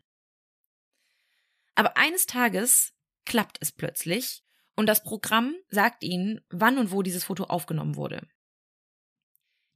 [1.75, 2.93] Aber eines Tages
[3.25, 4.45] klappt es plötzlich
[4.77, 8.29] und das Programm sagt ihnen, wann und wo dieses Foto aufgenommen wurde.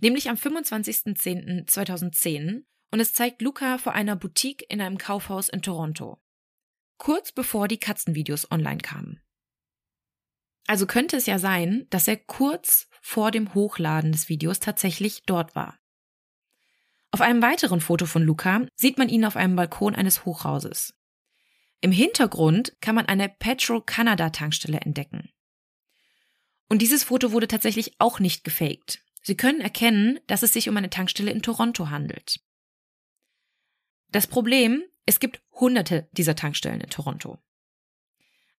[0.01, 6.20] Nämlich am 25.10.2010 und es zeigt Luca vor einer Boutique in einem Kaufhaus in Toronto.
[6.99, 9.22] Kurz bevor die Katzenvideos online kamen.
[10.66, 15.55] Also könnte es ja sein, dass er kurz vor dem Hochladen des Videos tatsächlich dort
[15.55, 15.78] war.
[17.11, 20.94] Auf einem weiteren Foto von Luca sieht man ihn auf einem Balkon eines Hochhauses.
[21.80, 25.30] Im Hintergrund kann man eine Petro Canada Tankstelle entdecken.
[26.68, 29.02] Und dieses Foto wurde tatsächlich auch nicht gefaked.
[29.22, 32.40] Sie können erkennen, dass es sich um eine Tankstelle in Toronto handelt.
[34.11, 37.38] Das Problem, es gibt hunderte dieser Tankstellen in Toronto.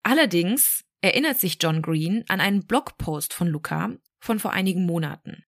[0.03, 5.43] Allerdings erinnert sich John Green an einen Blogpost von Luca von vor einigen Monaten.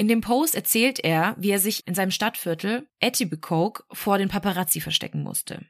[0.00, 4.80] In dem Post erzählt er, wie er sich in seinem Stadtviertel Etibecoke vor den Paparazzi
[4.80, 5.66] verstecken musste.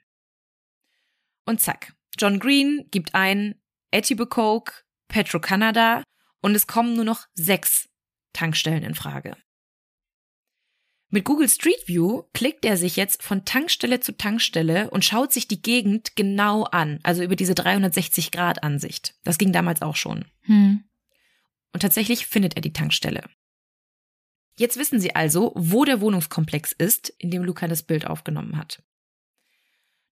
[1.47, 3.61] Und zack, John Green gibt ein
[3.91, 6.05] Etibecoke, Petro-Canada
[6.43, 7.89] und es kommen nur noch sechs
[8.33, 9.37] Tankstellen in Frage.
[11.09, 15.49] Mit Google Street View klickt er sich jetzt von Tankstelle zu Tankstelle und schaut sich
[15.49, 19.16] die Gegend genau an, also über diese 360 Grad Ansicht.
[19.24, 20.24] Das ging damals auch schon.
[20.43, 20.85] Hm.
[21.72, 23.24] Und tatsächlich findet er die Tankstelle.
[24.61, 28.82] Jetzt wissen Sie also, wo der Wohnungskomplex ist, in dem Luca das Bild aufgenommen hat.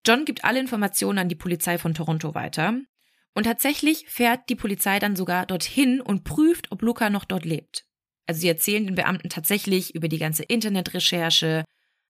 [0.07, 2.81] John gibt alle Informationen an die Polizei von Toronto weiter.
[3.35, 7.85] Und tatsächlich fährt die Polizei dann sogar dorthin und prüft, ob Luca noch dort lebt.
[8.25, 11.65] Also sie erzählen den Beamten tatsächlich über die ganze Internetrecherche,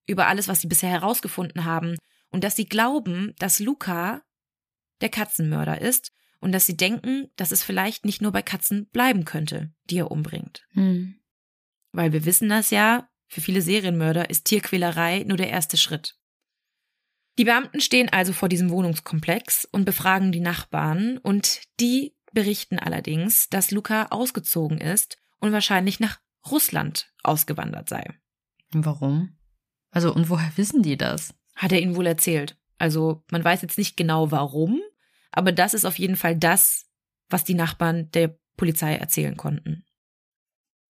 [0.06, 1.96] über alles, was sie bisher herausgefunden haben
[2.30, 4.22] und dass sie glauben, dass Luca
[5.00, 9.24] der Katzenmörder ist und dass sie denken, dass es vielleicht nicht nur bei Katzen bleiben
[9.24, 10.64] könnte, die er umbringt.
[10.74, 11.17] Hm.
[11.92, 16.16] Weil wir wissen das ja, für viele Serienmörder ist Tierquälerei nur der erste Schritt.
[17.38, 23.48] Die Beamten stehen also vor diesem Wohnungskomplex und befragen die Nachbarn und die berichten allerdings,
[23.48, 26.20] dass Luca ausgezogen ist und wahrscheinlich nach
[26.50, 28.04] Russland ausgewandert sei.
[28.72, 29.36] Warum?
[29.90, 31.34] Also, und woher wissen die das?
[31.54, 32.58] Hat er ihnen wohl erzählt.
[32.76, 34.80] Also, man weiß jetzt nicht genau warum,
[35.30, 36.86] aber das ist auf jeden Fall das,
[37.28, 39.84] was die Nachbarn der Polizei erzählen konnten.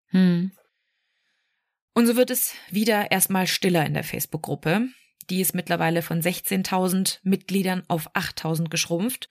[0.07, 0.53] Hm.
[1.97, 4.89] Und so wird es wieder erstmal stiller in der Facebook-Gruppe.
[5.31, 9.31] Die ist mittlerweile von 16.000 Mitgliedern auf 8.000 geschrumpft.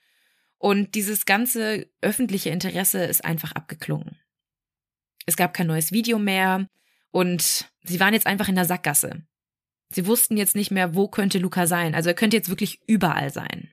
[0.58, 4.18] Und dieses ganze öffentliche Interesse ist einfach abgeklungen.
[5.26, 6.68] Es gab kein neues Video mehr
[7.12, 9.24] und sie waren jetzt einfach in der Sackgasse.
[9.90, 11.94] Sie wussten jetzt nicht mehr, wo könnte Luca sein.
[11.94, 13.70] Also er könnte jetzt wirklich überall sein.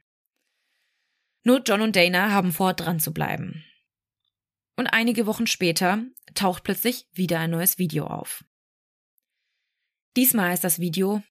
[1.43, 3.65] Nur John und Dana haben vor, dran zu bleiben.
[4.75, 6.03] Und einige Wochen später
[6.35, 8.43] taucht plötzlich wieder ein neues Video auf.
[10.15, 11.23] Diesmal ist das Video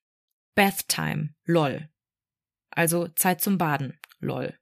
[0.55, 1.89] Bath Time, lol.
[2.69, 4.57] Also Zeit zum Baden, lol.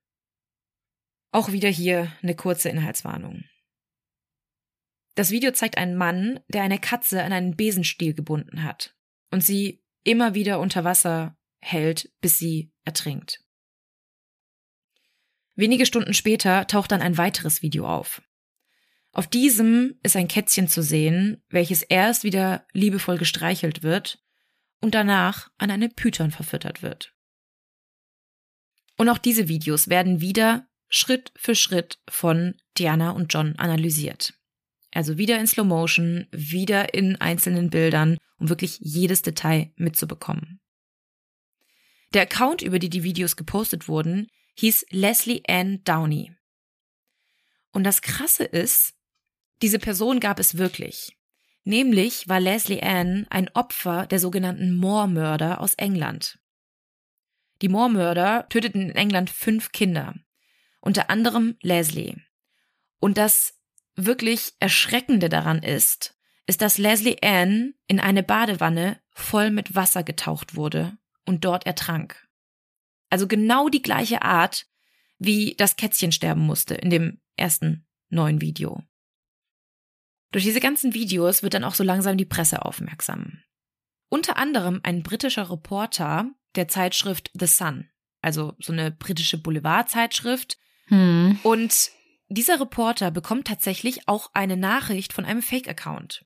[1.31, 3.45] Auch wieder hier eine kurze Inhaltswarnung.
[5.15, 8.95] Das Video zeigt einen Mann, der eine Katze an einen Besenstiel gebunden hat
[9.31, 13.43] und sie immer wieder unter Wasser hält, bis sie ertrinkt.
[15.55, 18.21] Wenige Stunden später taucht dann ein weiteres Video auf.
[19.13, 24.23] Auf diesem ist ein Kätzchen zu sehen, welches erst wieder liebevoll gestreichelt wird
[24.79, 27.13] und danach an eine Python verfüttert wird.
[28.97, 34.33] Und auch diese Videos werden wieder Schritt für Schritt von Diana und John analysiert.
[34.93, 40.59] Also wieder in Slow Motion, wieder in einzelnen Bildern, um wirklich jedes Detail mitzubekommen.
[42.13, 46.33] Der Account, über die die Videos gepostet wurden, hieß Leslie Ann Downey.
[47.71, 48.93] Und das Krasse ist,
[49.61, 51.17] diese Person gab es wirklich.
[51.63, 56.39] Nämlich war Leslie Ann ein Opfer der sogenannten Moor-Mörder aus England.
[57.61, 60.15] Die Moor-Mörder töteten in England fünf Kinder,
[60.79, 62.15] unter anderem Leslie.
[62.99, 63.59] Und das
[63.95, 70.55] wirklich Erschreckende daran ist, ist, dass Leslie Ann in eine Badewanne voll mit Wasser getaucht
[70.55, 72.27] wurde und dort ertrank.
[73.09, 74.65] Also genau die gleiche Art,
[75.19, 78.83] wie das Kätzchen sterben musste in dem ersten neuen Video.
[80.31, 83.43] Durch diese ganzen Videos wird dann auch so langsam die Presse aufmerksam.
[84.09, 87.89] Unter anderem ein britischer Reporter der Zeitschrift The Sun,
[88.21, 90.57] also so eine britische Boulevardzeitschrift.
[90.87, 91.39] Hm.
[91.43, 91.91] Und
[92.29, 96.25] dieser Reporter bekommt tatsächlich auch eine Nachricht von einem Fake-Account.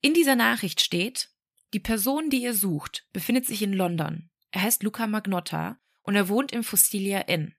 [0.00, 1.30] In dieser Nachricht steht,
[1.72, 4.30] die Person, die ihr sucht, befindet sich in London.
[4.50, 7.54] Er heißt Luca Magnotta und er wohnt im Fossilia Inn.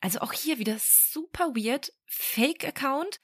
[0.00, 1.92] Also auch hier wieder super weird.
[2.06, 3.20] Fake-Account,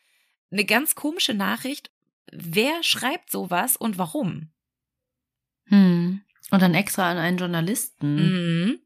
[0.55, 1.91] eine ganz komische Nachricht.
[2.33, 4.51] Wer schreibt sowas und warum?
[5.67, 6.23] Hm.
[6.51, 8.17] Und dann extra an einen Journalisten.
[8.17, 8.79] Mhm.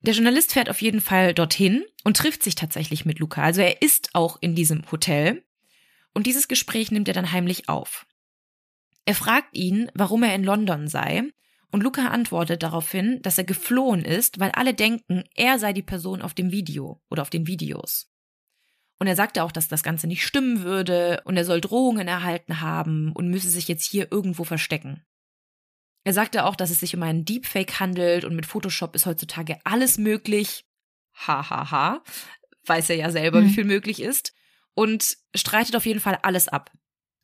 [0.00, 3.42] Der Journalist fährt auf jeden Fall dorthin und trifft sich tatsächlich mit Luca.
[3.42, 5.44] Also er ist auch in diesem Hotel.
[6.14, 8.06] Und dieses Gespräch nimmt er dann heimlich auf.
[9.04, 11.24] Er fragt ihn, warum er in London sei.
[11.70, 16.22] Und Luca antwortet daraufhin, dass er geflohen ist, weil alle denken, er sei die Person
[16.22, 18.10] auf dem Video oder auf den Videos.
[18.98, 22.60] Und er sagte auch, dass das Ganze nicht stimmen würde und er soll Drohungen erhalten
[22.60, 25.04] haben und müsse sich jetzt hier irgendwo verstecken.
[26.04, 29.58] Er sagte auch, dass es sich um einen Deepfake handelt und mit Photoshop ist heutzutage
[29.64, 30.64] alles möglich.
[31.14, 31.70] Hahaha.
[31.70, 32.02] Ha, ha.
[32.64, 33.46] Weiß er ja selber, hm.
[33.46, 34.32] wie viel möglich ist.
[34.74, 36.72] Und streitet auf jeden Fall alles ab.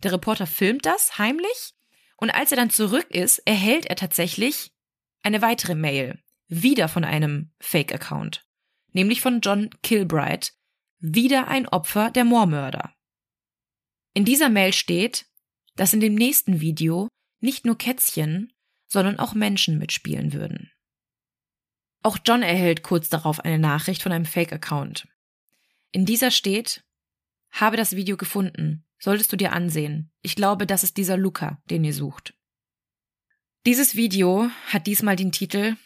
[0.03, 1.75] Der Reporter filmt das heimlich
[2.17, 4.73] und als er dann zurück ist, erhält er tatsächlich
[5.23, 6.19] eine weitere Mail.
[6.49, 8.47] Wieder von einem Fake-Account.
[8.93, 10.53] Nämlich von John Kilbright.
[11.07, 12.95] Wieder ein Opfer der Moormörder.
[14.15, 15.27] In dieser Mail steht,
[15.77, 17.09] dass in dem nächsten Video
[17.41, 18.55] nicht nur Kätzchen,
[18.87, 20.73] sondern auch Menschen mitspielen würden.
[22.03, 25.07] Auch John erhält kurz darauf eine Nachricht von einem Fake-Account.
[25.93, 26.83] In dieser steht,
[27.51, 30.11] habe das Video gefunden, solltest du dir ansehen.
[30.23, 32.33] Ich glaube, das ist dieser Luca, den ihr sucht.
[33.67, 35.77] Dieses Video hat diesmal den Titel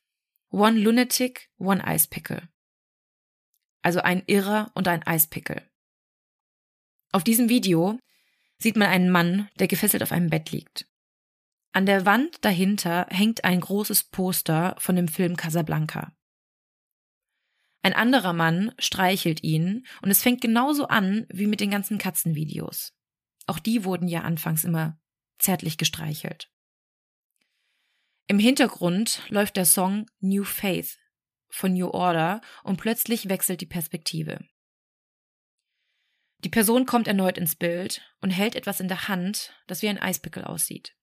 [0.50, 2.48] One Lunatic, One Ice Pickle.
[3.82, 5.62] Also ein Irrer und ein Eispickel.
[7.12, 7.98] Auf diesem Video
[8.58, 10.86] sieht man einen Mann, der gefesselt auf einem Bett liegt.
[11.72, 16.12] An der Wand dahinter hängt ein großes Poster von dem Film Casablanca.
[17.82, 22.94] Ein anderer Mann streichelt ihn und es fängt genauso an wie mit den ganzen Katzenvideos.
[23.46, 24.98] Auch die wurden ja anfangs immer
[25.38, 26.50] zärtlich gestreichelt.
[28.26, 30.98] Im Hintergrund läuft der Song New Faith
[31.48, 34.44] von New Order und plötzlich wechselt die Perspektive.
[36.44, 39.98] Die Person kommt erneut ins Bild und hält etwas in der Hand, das wie ein
[39.98, 40.94] Eispickel aussieht.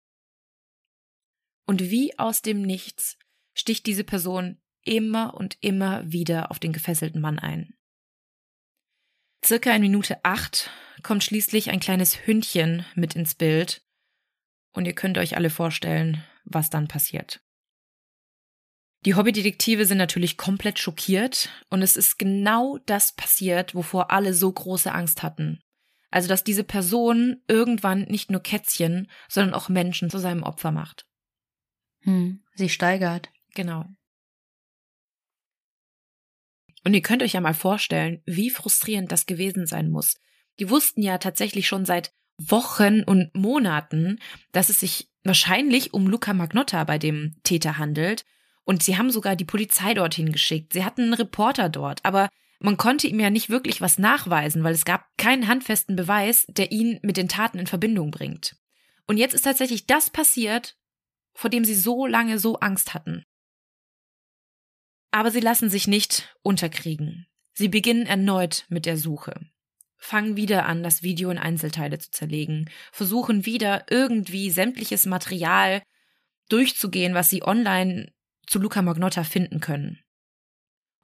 [1.65, 3.17] Und wie aus dem Nichts
[3.53, 7.73] sticht diese Person immer und immer wieder auf den gefesselten Mann ein.
[9.43, 10.71] Circa in Minute acht
[11.03, 13.83] kommt schließlich ein kleines Hündchen mit ins Bild
[14.73, 17.44] und ihr könnt euch alle vorstellen, was dann passiert.
[19.05, 24.51] Die Hobbydetektive sind natürlich komplett schockiert und es ist genau das passiert, wovor alle so
[24.51, 25.61] große Angst hatten.
[26.09, 31.05] Also, dass diese Person irgendwann nicht nur Kätzchen, sondern auch Menschen zu seinem Opfer macht.
[32.01, 33.29] Hm, sie steigert.
[33.53, 33.85] Genau.
[36.83, 40.15] Und ihr könnt euch ja mal vorstellen, wie frustrierend das gewesen sein muss.
[40.59, 44.19] Die wussten ja tatsächlich schon seit Wochen und Monaten,
[44.51, 48.25] dass es sich wahrscheinlich um Luca Magnotta bei dem Täter handelt.
[48.65, 50.73] Und sie haben sogar die Polizei dorthin geschickt.
[50.73, 54.73] Sie hatten einen Reporter dort, aber man konnte ihm ja nicht wirklich was nachweisen, weil
[54.73, 58.57] es gab keinen handfesten Beweis, der ihn mit den Taten in Verbindung bringt.
[59.07, 60.75] Und jetzt ist tatsächlich das passiert,
[61.33, 63.23] vor dem sie so lange so Angst hatten.
[65.11, 67.27] Aber sie lassen sich nicht unterkriegen.
[67.53, 69.39] Sie beginnen erneut mit der Suche.
[69.97, 75.81] Fangen wieder an, das Video in Einzelteile zu zerlegen, versuchen wieder irgendwie sämtliches Material
[76.49, 78.11] durchzugehen, was sie online
[78.47, 79.99] zu Luca Magnotta finden können.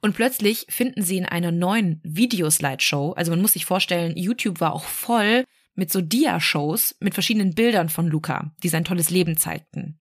[0.00, 4.72] Und plötzlich finden sie in einer neuen Videoslideshow, also man muss sich vorstellen, YouTube war
[4.72, 10.00] auch voll mit so Dia-Shows mit verschiedenen Bildern von Luca, die sein tolles Leben zeigten.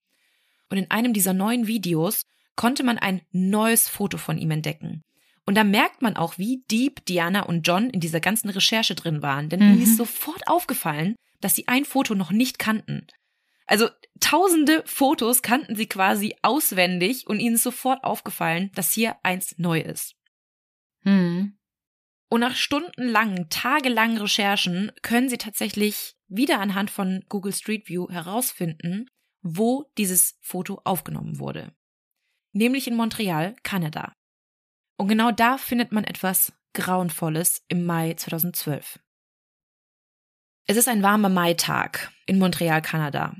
[0.70, 2.24] Und in einem dieser neuen Videos
[2.56, 5.04] konnte man ein neues Foto von ihm entdecken.
[5.46, 9.22] Und da merkt man auch, wie deep Diana und John in dieser ganzen Recherche drin
[9.22, 9.50] waren.
[9.50, 9.74] Denn mhm.
[9.74, 13.08] ihnen ist sofort aufgefallen, dass sie ein Foto noch nicht kannten.
[13.72, 13.88] Also
[14.20, 19.80] tausende Fotos kannten sie quasi auswendig und ihnen ist sofort aufgefallen, dass hier eins neu
[19.80, 20.18] ist.
[21.06, 21.58] Mhm.
[22.30, 29.10] Und nach stundenlangen, tagelangen Recherchen können sie tatsächlich wieder anhand von Google Street View herausfinden,
[29.42, 31.74] wo dieses Foto aufgenommen wurde.
[32.52, 34.12] Nämlich in Montreal, Kanada.
[34.98, 39.00] Und genau da findet man etwas Grauenvolles im Mai 2012.
[40.68, 43.34] Es ist ein warmer Maitag in Montreal, Kanada.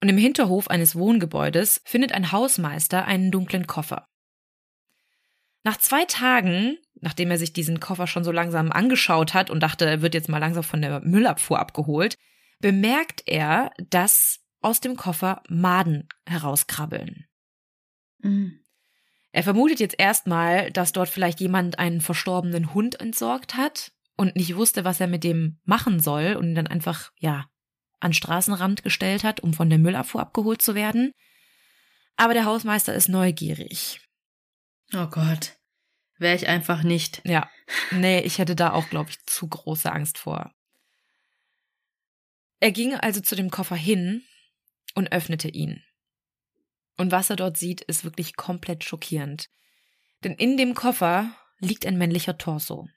[0.00, 4.08] Und im Hinterhof eines Wohngebäudes findet ein Hausmeister einen dunklen Koffer.
[5.64, 9.84] Nach zwei Tagen, nachdem er sich diesen Koffer schon so langsam angeschaut hat und dachte,
[9.86, 12.16] er wird jetzt mal langsam von der Müllabfuhr abgeholt,
[12.60, 17.26] bemerkt er, dass aus dem Koffer Maden herauskrabbeln.
[18.18, 18.60] Mhm.
[19.32, 24.56] Er vermutet jetzt erstmal, dass dort vielleicht jemand einen verstorbenen Hund entsorgt hat und nicht
[24.56, 27.46] wusste, was er mit dem machen soll und ihn dann einfach, ja,
[28.00, 31.12] an Straßenrand gestellt hat, um von der Müllabfuhr abgeholt zu werden.
[32.16, 34.00] Aber der Hausmeister ist neugierig.
[34.94, 35.56] Oh Gott.
[36.18, 37.22] wäre ich einfach nicht.
[37.24, 37.50] Ja.
[37.90, 40.54] Nee, ich hätte da auch, glaube ich, zu große Angst vor.
[42.60, 44.22] Er ging also zu dem Koffer hin
[44.94, 45.82] und öffnete ihn.
[46.96, 49.50] Und was er dort sieht, ist wirklich komplett schockierend.
[50.22, 52.88] Denn in dem Koffer liegt ein männlicher Torso.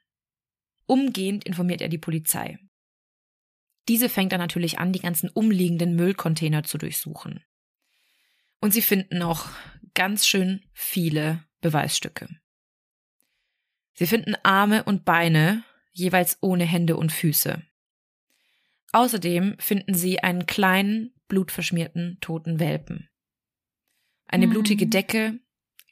[0.85, 2.59] Umgehend informiert er die Polizei.
[3.89, 7.43] Diese fängt dann natürlich an, die ganzen umliegenden Müllcontainer zu durchsuchen.
[8.61, 9.47] Und sie finden auch
[9.95, 12.29] ganz schön viele Beweisstücke.
[13.93, 17.63] Sie finden Arme und Beine, jeweils ohne Hände und Füße.
[18.91, 23.09] Außerdem finden sie einen kleinen, blutverschmierten, toten Welpen.
[24.27, 24.51] Eine mhm.
[24.51, 25.39] blutige Decke,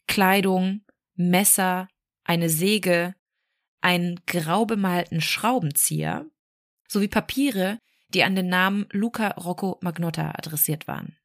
[0.08, 0.86] Kleidung,
[1.16, 1.88] Messer,
[2.24, 3.16] eine Säge,
[3.82, 6.28] einen grau bemalten Schraubenzieher
[6.88, 7.80] sowie Papiere,
[8.10, 11.18] die an den Namen Luca Rocco Magnotta adressiert waren.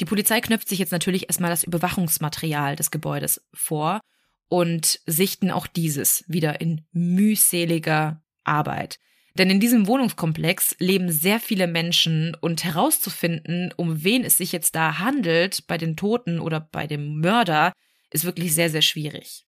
[0.00, 4.00] Die Polizei knöpft sich jetzt natürlich erstmal das Überwachungsmaterial des Gebäudes vor
[4.48, 8.98] und sichten auch dieses wieder in mühseliger Arbeit.
[9.34, 14.74] Denn in diesem Wohnungskomplex leben sehr viele Menschen und herauszufinden, um wen es sich jetzt
[14.74, 17.72] da handelt, bei den Toten oder bei dem Mörder,
[18.10, 19.46] ist wirklich sehr, sehr schwierig.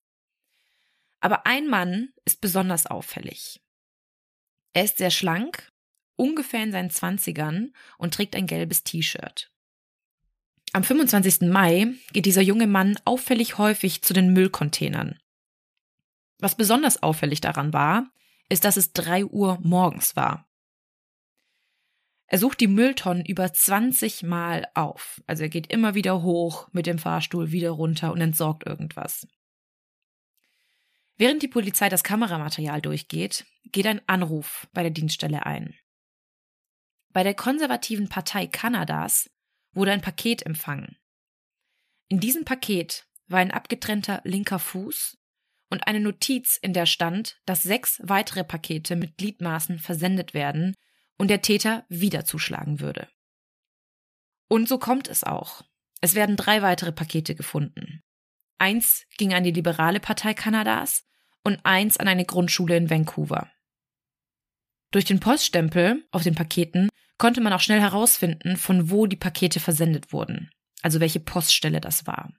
[1.20, 3.60] Aber ein Mann ist besonders auffällig.
[4.72, 5.70] Er ist sehr schlank,
[6.16, 9.50] ungefähr in seinen Zwanzigern und trägt ein gelbes T-Shirt.
[10.72, 11.42] Am 25.
[11.42, 15.18] Mai geht dieser junge Mann auffällig häufig zu den Müllcontainern.
[16.38, 18.10] Was besonders auffällig daran war,
[18.48, 20.46] ist, dass es drei Uhr morgens war.
[22.28, 25.22] Er sucht die Mülltonnen über 20 Mal auf.
[25.26, 29.28] Also er geht immer wieder hoch mit dem Fahrstuhl, wieder runter und entsorgt irgendwas.
[31.16, 35.74] Während die Polizei das Kameramaterial durchgeht, geht ein Anruf bei der Dienststelle ein.
[37.16, 39.30] Bei der konservativen Partei Kanadas
[39.72, 40.98] wurde ein Paket empfangen.
[42.08, 45.16] In diesem Paket war ein abgetrennter linker Fuß
[45.70, 50.74] und eine Notiz, in der stand, dass sechs weitere Pakete mit Gliedmaßen versendet werden
[51.16, 53.08] und der Täter wieder zuschlagen würde.
[54.48, 55.62] Und so kommt es auch.
[56.02, 58.02] Es werden drei weitere Pakete gefunden.
[58.58, 61.02] Eins ging an die Liberale Partei Kanadas
[61.42, 63.50] und eins an eine Grundschule in Vancouver.
[64.90, 69.60] Durch den Poststempel auf den Paketen konnte man auch schnell herausfinden, von wo die Pakete
[69.60, 70.50] versendet wurden,
[70.82, 72.32] also welche Poststelle das war.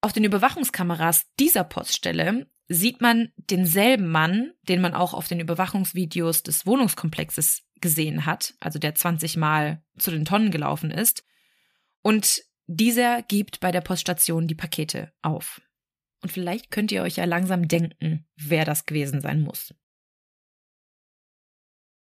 [0.00, 6.42] Auf den Überwachungskameras dieser Poststelle sieht man denselben Mann, den man auch auf den Überwachungsvideos
[6.42, 11.24] des Wohnungskomplexes gesehen hat, also der 20 Mal zu den Tonnen gelaufen ist.
[12.02, 15.60] Und dieser gibt bei der Poststation die Pakete auf.
[16.22, 19.74] Und vielleicht könnt ihr euch ja langsam denken, wer das gewesen sein muss.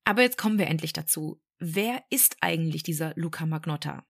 [0.05, 1.41] Aber jetzt kommen wir endlich dazu.
[1.59, 4.07] Wer ist eigentlich dieser Luca Magnotta?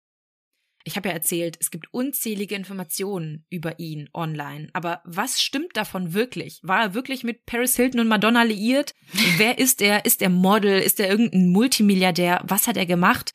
[0.87, 4.69] Ich habe ja erzählt, es gibt unzählige Informationen über ihn online.
[4.73, 6.61] Aber was stimmt davon wirklich?
[6.63, 8.95] War er wirklich mit Paris Hilton und Madonna liiert?
[9.37, 10.05] Wer ist er?
[10.05, 10.81] Ist er Model?
[10.81, 12.41] Ist er irgendein Multimilliardär?
[12.47, 13.35] Was hat er gemacht?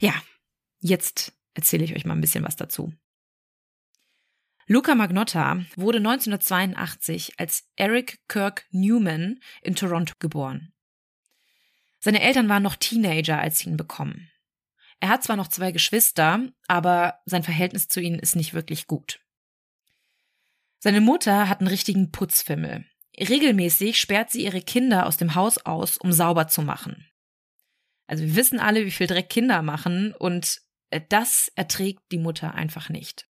[0.00, 0.14] Ja,
[0.80, 2.92] jetzt erzähle ich euch mal ein bisschen was dazu.
[4.66, 10.72] Luca Magnotta wurde 1982 als Eric Kirk Newman in Toronto geboren.
[12.00, 14.30] Seine Eltern waren noch Teenager, als sie ihn bekommen.
[15.00, 19.20] Er hat zwar noch zwei Geschwister, aber sein Verhältnis zu ihnen ist nicht wirklich gut.
[20.80, 22.84] Seine Mutter hat einen richtigen Putzfimmel.
[23.18, 27.06] Regelmäßig sperrt sie ihre Kinder aus dem Haus aus, um sauber zu machen.
[28.06, 32.54] Also wir wissen alle, wie viel Dreck Kinder machen und äh, das erträgt die Mutter
[32.54, 33.28] einfach nicht.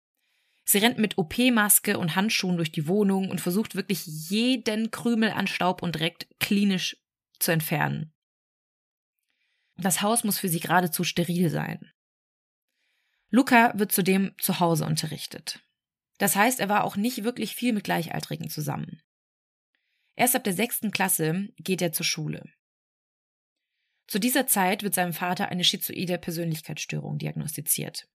[0.64, 5.46] Sie rennt mit OP-Maske und Handschuhen durch die Wohnung und versucht wirklich jeden Krümel an
[5.46, 6.96] Staub und Dreck klinisch
[7.38, 8.12] zu entfernen.
[9.76, 11.90] Das Haus muss für sie geradezu steril sein.
[13.30, 15.60] Luca wird zudem zu Hause unterrichtet.
[16.18, 19.02] Das heißt, er war auch nicht wirklich viel mit Gleichaltrigen zusammen.
[20.14, 22.42] Erst ab der sechsten Klasse geht er zur Schule.
[24.06, 28.08] Zu dieser Zeit wird seinem Vater eine schizoide Persönlichkeitsstörung diagnostiziert.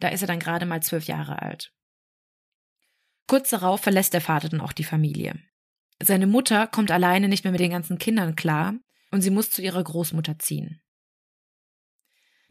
[0.00, 1.72] Da ist er dann gerade mal zwölf Jahre alt.
[3.28, 5.38] Kurz darauf verlässt der Vater dann auch die Familie.
[6.02, 8.74] Seine Mutter kommt alleine nicht mehr mit den ganzen Kindern klar
[9.10, 10.82] und sie muss zu ihrer Großmutter ziehen.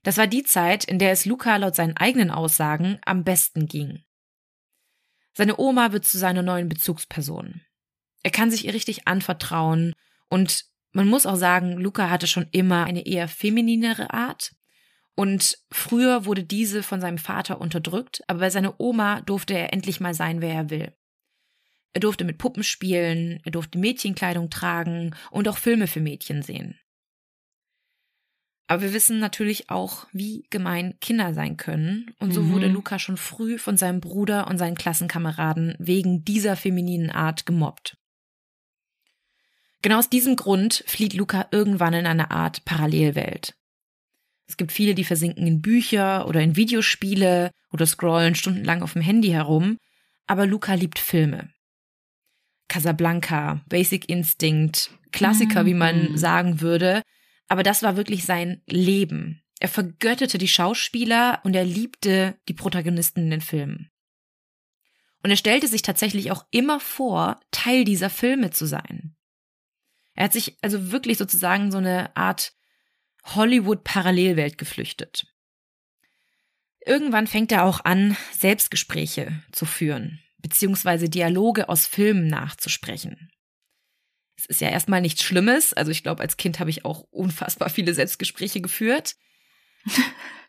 [0.06, 4.04] Das war die Zeit, in der es Luca laut seinen eigenen Aussagen am besten ging.
[5.34, 7.62] Seine Oma wird zu seiner neuen Bezugsperson.
[8.22, 9.96] Er kann sich ihr richtig anvertrauen
[10.30, 14.52] und man muss auch sagen, Luca hatte schon immer eine eher femininere Art.
[15.16, 20.00] Und früher wurde diese von seinem Vater unterdrückt, aber bei seiner Oma durfte er endlich
[20.00, 20.94] mal sein, wer er will.
[21.94, 26.80] Er durfte mit Puppen spielen, er durfte Mädchenkleidung tragen und auch Filme für Mädchen sehen.
[28.68, 32.16] Aber wir wissen natürlich auch, wie gemein Kinder sein können.
[32.20, 32.54] Und so mhm.
[32.54, 37.98] wurde Luca schon früh von seinem Bruder und seinen Klassenkameraden wegen dieser femininen Art gemobbt.
[39.84, 43.56] Genau aus diesem Grund flieht Luca irgendwann in eine Art Parallelwelt.
[44.48, 49.04] Es gibt viele, die versinken in Bücher oder in Videospiele oder scrollen stundenlang auf dem
[49.04, 49.78] Handy herum,
[50.26, 51.50] aber Luca liebt Filme.
[52.68, 55.68] Casablanca, Basic Instinct, Klassiker, mhm.
[55.68, 56.18] wie man mhm.
[56.18, 57.04] sagen würde,
[57.48, 59.44] aber das war wirklich sein Leben.
[59.60, 63.92] Er vergötterte die Schauspieler und er liebte die Protagonisten in den Filmen.
[65.24, 69.16] Und er stellte sich tatsächlich auch immer vor, Teil dieser Filme zu sein.
[70.14, 72.54] Er hat sich also wirklich sozusagen so eine Art
[73.24, 75.26] Hollywood-Parallelwelt geflüchtet.
[76.86, 83.32] Irgendwann fängt er auch an, Selbstgespräche zu führen, beziehungsweise Dialoge aus Filmen nachzusprechen.
[84.38, 85.74] Es ist ja erstmal nichts Schlimmes.
[85.74, 89.16] Also ich glaube, als Kind habe ich auch unfassbar viele Selbstgespräche geführt.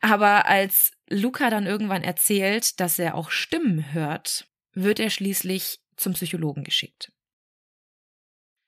[0.00, 6.14] Aber als Luca dann irgendwann erzählt, dass er auch Stimmen hört, wird er schließlich zum
[6.14, 7.12] Psychologen geschickt.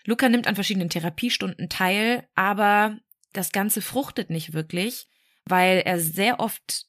[0.05, 2.99] Luca nimmt an verschiedenen Therapiestunden teil, aber
[3.33, 5.07] das Ganze fruchtet nicht wirklich,
[5.45, 6.87] weil er sehr oft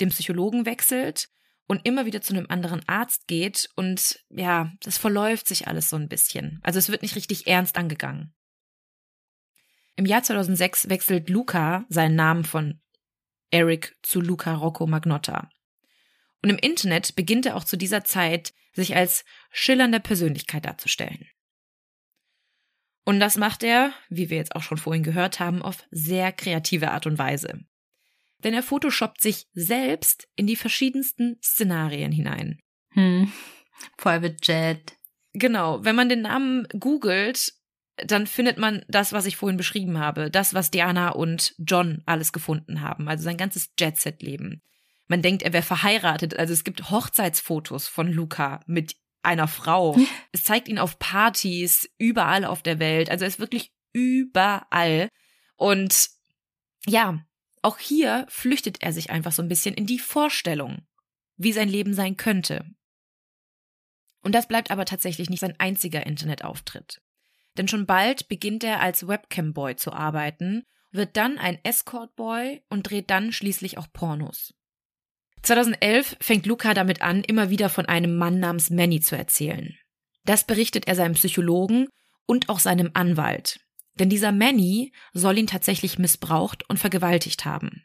[0.00, 1.28] den Psychologen wechselt
[1.70, 5.94] und immer wieder zu einem anderen Arzt geht und ja, das verläuft sich alles so
[5.94, 6.58] ein bisschen.
[6.64, 8.34] Also es wird nicht richtig ernst angegangen.
[9.94, 12.80] Im Jahr 2006 wechselt Luca seinen Namen von
[13.52, 15.48] Eric zu Luca Rocco Magnotta.
[16.42, 21.28] Und im Internet beginnt er auch zu dieser Zeit, sich als schillernde Persönlichkeit darzustellen.
[23.04, 26.90] Und das macht er, wie wir jetzt auch schon vorhin gehört haben, auf sehr kreative
[26.90, 27.60] Art und Weise
[28.44, 32.58] denn er photoshoppt sich selbst in die verschiedensten Szenarien hinein.
[32.90, 33.32] Hm.
[33.96, 34.96] Private Jet.
[35.32, 37.52] Genau, wenn man den Namen googelt,
[37.96, 42.32] dann findet man das, was ich vorhin beschrieben habe, das, was Diana und John alles
[42.32, 44.62] gefunden haben, also sein ganzes Jet-Set-Leben.
[45.06, 49.96] Man denkt, er wäre verheiratet, also es gibt Hochzeitsfotos von Luca mit einer Frau.
[50.32, 55.08] es zeigt ihn auf Partys überall auf der Welt, also er ist wirklich überall.
[55.56, 56.08] Und
[56.86, 57.24] ja,
[57.62, 60.86] auch hier flüchtet er sich einfach so ein bisschen in die Vorstellung,
[61.36, 62.64] wie sein Leben sein könnte.
[64.22, 67.00] Und das bleibt aber tatsächlich nicht sein einziger Internetauftritt.
[67.56, 73.10] Denn schon bald beginnt er als Webcam-Boy zu arbeiten, wird dann ein Escort-Boy und dreht
[73.10, 74.54] dann schließlich auch Pornos.
[75.42, 79.74] 2011 fängt Luca damit an, immer wieder von einem Mann namens Manny zu erzählen.
[80.24, 81.88] Das berichtet er seinem Psychologen
[82.26, 83.58] und auch seinem Anwalt,
[83.94, 87.84] denn dieser Manny soll ihn tatsächlich missbraucht und vergewaltigt haben.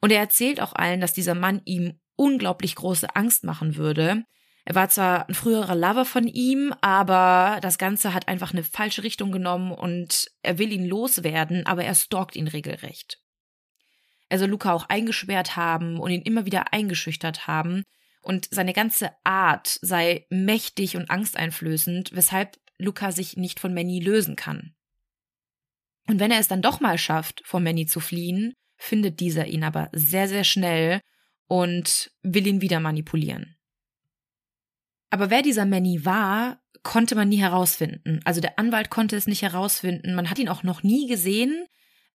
[0.00, 4.24] Und er erzählt auch allen, dass dieser Mann ihm unglaublich große Angst machen würde.
[4.64, 9.02] Er war zwar ein früherer Lover von ihm, aber das Ganze hat einfach eine falsche
[9.02, 13.22] Richtung genommen und er will ihn loswerden, aber er stalkt ihn regelrecht.
[14.28, 17.82] Er soll Luca auch eingesperrt haben und ihn immer wieder eingeschüchtert haben
[18.20, 24.36] und seine ganze Art sei mächtig und angsteinflößend, weshalb Luca sich nicht von Manny lösen
[24.36, 24.74] kann.
[26.06, 29.64] Und wenn er es dann doch mal schafft, vor Manny zu fliehen, findet dieser ihn
[29.64, 31.00] aber sehr, sehr schnell
[31.48, 33.56] und will ihn wieder manipulieren.
[35.10, 38.20] Aber wer dieser Manny war, konnte man nie herausfinden.
[38.24, 40.14] Also der Anwalt konnte es nicht herausfinden.
[40.14, 41.66] Man hat ihn auch noch nie gesehen.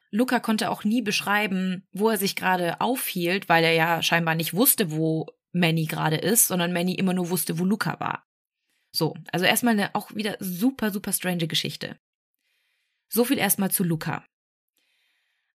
[0.09, 4.53] Luca konnte auch nie beschreiben, wo er sich gerade aufhielt, weil er ja scheinbar nicht
[4.53, 8.25] wusste, wo Manny gerade ist, sondern Manny immer nur wusste, wo Luca war.
[8.93, 11.97] So, also erstmal eine auch wieder super, super strange Geschichte.
[13.09, 14.23] So viel erstmal zu Luca.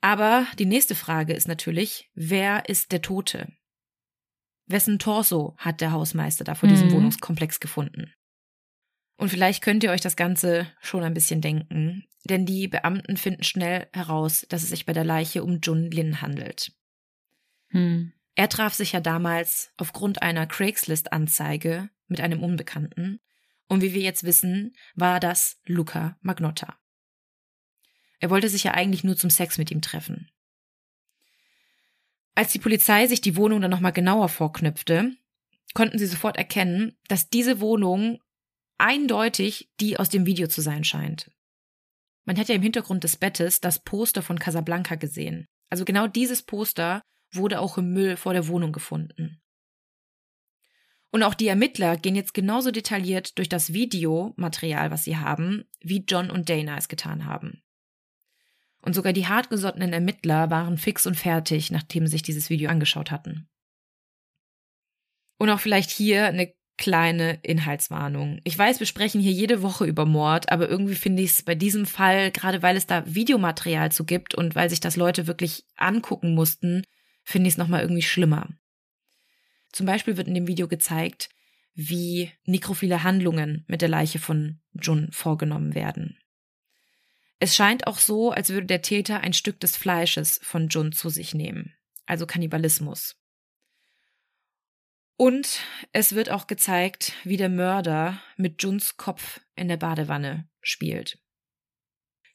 [0.01, 3.51] Aber die nächste Frage ist natürlich, wer ist der Tote?
[4.67, 6.73] Wessen Torso hat der Hausmeister da vor mhm.
[6.73, 8.13] diesem Wohnungskomplex gefunden?
[9.17, 13.43] Und vielleicht könnt ihr euch das Ganze schon ein bisschen denken, denn die Beamten finden
[13.43, 16.71] schnell heraus, dass es sich bei der Leiche um Jun Lin handelt.
[17.69, 18.13] Hm.
[18.35, 23.19] Er traf sich ja damals aufgrund einer Craigslist-Anzeige mit einem Unbekannten.
[23.67, 26.77] Und wie wir jetzt wissen, war das Luca Magnotta.
[28.19, 30.29] Er wollte sich ja eigentlich nur zum Sex mit ihm treffen.
[32.35, 35.11] Als die Polizei sich die Wohnung dann nochmal genauer vorknüpfte,
[35.73, 38.21] konnten sie sofort erkennen, dass diese Wohnung
[38.77, 41.31] eindeutig die aus dem Video zu sein scheint.
[42.25, 45.47] Man hat ja im Hintergrund des Bettes das Poster von Casablanca gesehen.
[45.71, 47.01] Also genau dieses Poster
[47.31, 49.42] wurde auch im Müll vor der Wohnung gefunden.
[51.13, 56.03] Und auch die Ermittler gehen jetzt genauso detailliert durch das Videomaterial, was sie haben, wie
[56.07, 57.61] John und Dana es getan haben.
[58.81, 63.11] Und sogar die hartgesottenen Ermittler waren fix und fertig, nachdem sie sich dieses Video angeschaut
[63.11, 63.47] hatten.
[65.37, 68.41] Und auch vielleicht hier eine kleine Inhaltswarnung.
[68.43, 71.53] Ich weiß, wir sprechen hier jede Woche über Mord, aber irgendwie finde ich es bei
[71.53, 75.63] diesem Fall, gerade weil es da Videomaterial zu gibt und weil sich das Leute wirklich
[75.75, 76.81] angucken mussten,
[77.23, 78.49] finde ich es nochmal irgendwie schlimmer.
[79.73, 81.29] Zum Beispiel wird in dem Video gezeigt,
[81.73, 86.17] wie nekrophile Handlungen mit der Leiche von Jun vorgenommen werden.
[87.39, 91.09] Es scheint auch so, als würde der Täter ein Stück des Fleisches von Jun zu
[91.09, 93.17] sich nehmen, also Kannibalismus.
[95.17, 95.59] Und
[95.91, 101.22] es wird auch gezeigt, wie der Mörder mit Juns Kopf in der Badewanne spielt.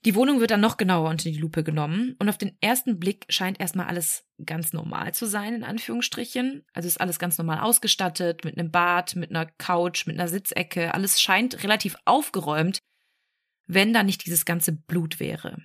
[0.04, 3.26] Die Wohnung wird dann noch genauer unter die Lupe genommen und auf den ersten Blick
[3.28, 6.64] scheint erstmal alles ganz normal zu sein, in Anführungsstrichen.
[6.72, 10.94] Also ist alles ganz normal ausgestattet, mit einem Bad, mit einer Couch, mit einer Sitzecke.
[10.94, 12.78] Alles scheint relativ aufgeräumt,
[13.66, 15.60] wenn da nicht dieses ganze Blut wäre.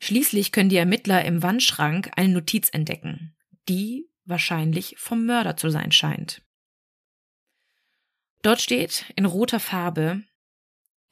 [0.00, 3.34] Schließlich können die Ermittler im Wandschrank eine Notiz entdecken,
[3.68, 6.42] die wahrscheinlich vom Mörder zu sein scheint.
[8.42, 10.22] Dort steht in roter Farbe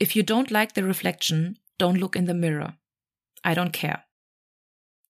[0.03, 2.79] If you don't like the reflection, don't look in the mirror.
[3.45, 4.05] I don't care.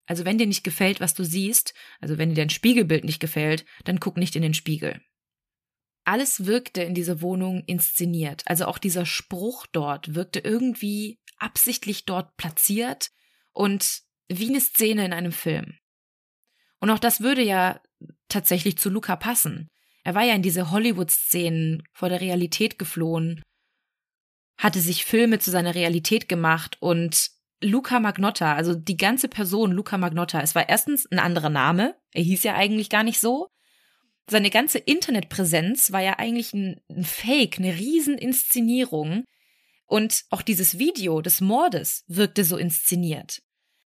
[0.07, 3.65] Also wenn dir nicht gefällt, was du siehst, also wenn dir dein Spiegelbild nicht gefällt,
[3.85, 5.01] dann guck nicht in den Spiegel.
[6.05, 8.43] Alles wirkte in dieser Wohnung inszeniert.
[8.47, 13.11] Also auch dieser Spruch dort wirkte irgendwie absichtlich dort platziert
[13.53, 15.77] und wie eine Szene in einem Film.
[16.79, 17.81] Und auch das würde ja
[18.29, 19.69] tatsächlich zu Luca passen.
[20.05, 23.43] Er war ja in diese Hollywood-Szenen vor der Realität geflohen
[24.59, 27.31] hatte sich Filme zu seiner Realität gemacht und
[27.63, 32.23] Luca Magnotta, also die ganze Person Luca Magnotta, es war erstens ein anderer Name, er
[32.23, 33.49] hieß ja eigentlich gar nicht so.
[34.29, 39.25] Seine ganze Internetpräsenz war ja eigentlich ein, ein Fake, eine Rieseninszenierung.
[39.87, 43.41] Und auch dieses Video des Mordes wirkte so inszeniert.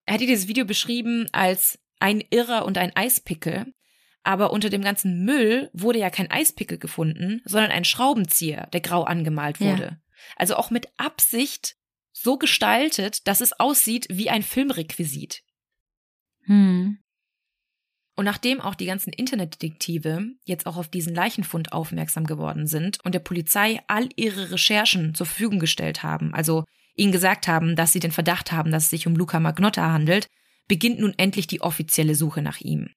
[0.06, 3.74] Er hatte dieses Video beschrieben als ein Irrer und ein Eispickel,
[4.22, 9.02] aber unter dem ganzen Müll wurde ja kein Eispickel gefunden, sondern ein Schraubenzieher, der grau
[9.02, 9.82] angemalt wurde.
[9.82, 9.96] Ja.
[10.36, 11.76] Also auch mit Absicht
[12.12, 15.42] so gestaltet, dass es aussieht wie ein Filmrequisit.
[16.44, 16.98] Hm.
[18.16, 23.14] Und nachdem auch die ganzen Internetdetektive jetzt auch auf diesen Leichenfund aufmerksam geworden sind und
[23.14, 26.64] der Polizei all ihre Recherchen zur Verfügung gestellt haben, also
[26.94, 30.28] ihnen gesagt haben, dass sie den Verdacht haben, dass es sich um Luca Magnotta handelt,
[30.68, 32.90] beginnt nun endlich die offizielle Suche nach ihm.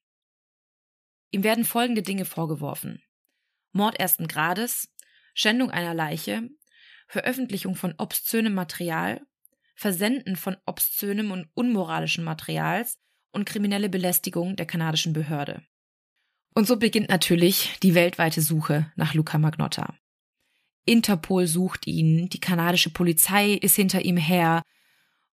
[1.30, 3.02] Ihm werden folgende Dinge vorgeworfen.
[3.72, 4.88] Mord ersten Grades,
[5.34, 6.48] Schändung einer Leiche,
[7.14, 9.24] Veröffentlichung von obszönem Material,
[9.76, 12.98] Versenden von obszönem und unmoralischen Materials
[13.30, 15.62] und kriminelle Belästigung der kanadischen Behörde.
[16.56, 19.94] Und so beginnt natürlich die weltweite Suche nach Luca Magnotta.
[20.86, 24.62] Interpol sucht ihn, die kanadische Polizei ist hinter ihm her,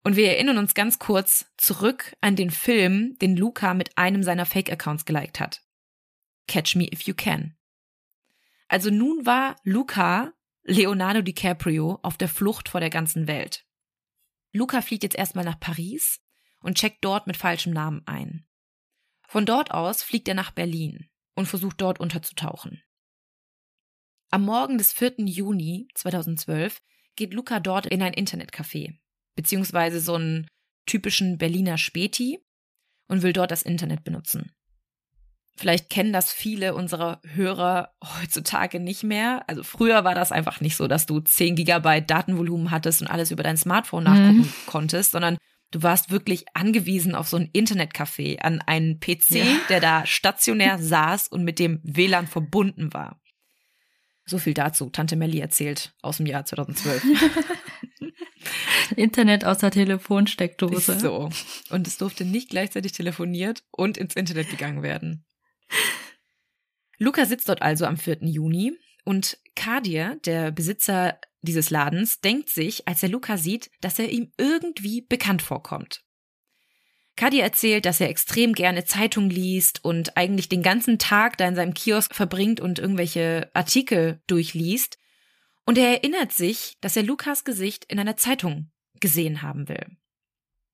[0.03, 4.47] und wir erinnern uns ganz kurz zurück an den Film, den Luca mit einem seiner
[4.47, 5.63] Fake-Accounts geliked hat.
[6.49, 7.57] Catch Me If You Can.
[8.67, 10.33] Also nun war Luca
[10.71, 13.65] Leonardo DiCaprio auf der Flucht vor der ganzen Welt.
[14.53, 16.21] Luca fliegt jetzt erstmal nach Paris
[16.61, 18.47] und checkt dort mit falschem Namen ein.
[19.27, 22.83] Von dort aus fliegt er nach Berlin und versucht dort unterzutauchen.
[24.31, 25.15] Am Morgen des 4.
[25.21, 26.83] Juni 2012
[27.17, 28.99] geht Luca dort in ein Internetcafé,
[29.37, 30.49] beziehungsweise so einen
[30.85, 32.45] typischen Berliner Späti
[33.07, 34.53] und will dort das Internet benutzen.
[35.59, 37.91] Vielleicht kennen das viele unserer Hörer
[38.21, 39.43] heutzutage nicht mehr.
[39.49, 43.33] Also früher war das einfach nicht so, dass du 10 Gigabyte Datenvolumen hattest und alles
[43.33, 44.53] über dein Smartphone nachgucken mhm.
[44.67, 45.37] konntest, sondern
[45.73, 49.45] du warst wirklich angewiesen auf so ein Internetcafé, an einen PC, ja.
[49.69, 53.21] der da stationär saß und mit dem WLAN verbunden war.
[54.25, 54.91] So viel dazu.
[54.91, 57.03] Tante Melly erzählt aus dem Jahr 2012.
[58.97, 61.01] Internet aus der Telefonsteckdose.
[61.01, 61.31] So.
[61.71, 65.25] Und es durfte nicht gleichzeitig telefoniert und ins Internet gegangen werden.
[66.99, 68.19] Luca sitzt dort also am 4.
[68.23, 74.11] Juni und Kadir, der Besitzer dieses Ladens, denkt sich, als er Luca sieht, dass er
[74.11, 76.05] ihm irgendwie bekannt vorkommt.
[77.17, 81.57] Kadir erzählt, dass er extrem gerne Zeitung liest und eigentlich den ganzen Tag da in
[81.57, 84.99] seinem Kiosk verbringt und irgendwelche Artikel durchliest.
[85.67, 89.85] Und er erinnert sich, dass er Lukas Gesicht in einer Zeitung gesehen haben will.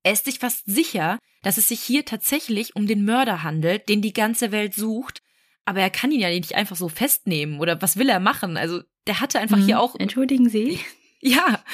[0.02, 4.02] Er ist sich fast sicher, dass es sich hier tatsächlich um den Mörder handelt, den
[4.02, 5.22] die ganze Welt sucht,
[5.64, 8.56] aber er kann ihn ja nicht einfach so festnehmen oder was will er machen?
[8.56, 9.94] Also der hatte einfach hm, hier auch.
[9.94, 10.80] Entschuldigen Sie.
[11.26, 11.64] Ja,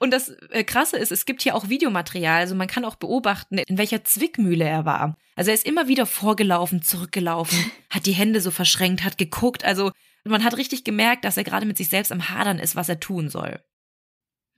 [0.00, 3.58] und das äh, Krasse ist, es gibt hier auch Videomaterial, also man kann auch beobachten,
[3.58, 5.16] in welcher Zwickmühle er war.
[5.36, 7.56] Also er ist immer wieder vorgelaufen, zurückgelaufen,
[7.90, 9.92] hat die Hände so verschränkt, hat geguckt, also
[10.24, 12.98] man hat richtig gemerkt, dass er gerade mit sich selbst am Hadern ist, was er
[12.98, 13.60] tun soll.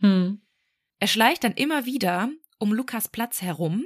[0.01, 0.41] Hm.
[0.99, 3.85] Er schleicht dann immer wieder um Lukas Platz herum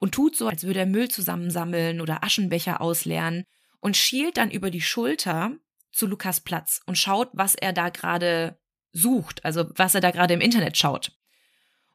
[0.00, 3.44] und tut so, als würde er Müll zusammensammeln oder Aschenbecher ausleeren
[3.78, 5.52] und schielt dann über die Schulter
[5.92, 8.58] zu Lukas Platz und schaut, was er da gerade
[8.92, 11.12] sucht, also was er da gerade im Internet schaut.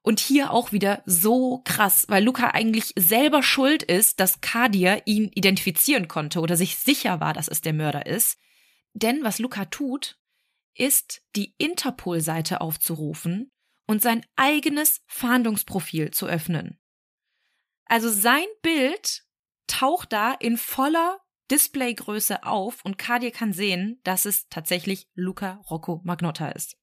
[0.01, 5.31] Und hier auch wieder so krass, weil Luca eigentlich selber schuld ist, dass Kadir ihn
[5.33, 8.37] identifizieren konnte oder sich sicher war, dass es der Mörder ist.
[8.93, 10.19] Denn was Luca tut,
[10.75, 13.51] ist, die Interpol-Seite aufzurufen
[13.87, 16.77] und sein eigenes Fahndungsprofil zu öffnen.
[17.85, 19.23] Also sein Bild
[19.67, 21.19] taucht da in voller
[21.51, 26.75] Displaygröße auf und Kadir kann sehen, dass es tatsächlich Luca Rocco Magnotta ist.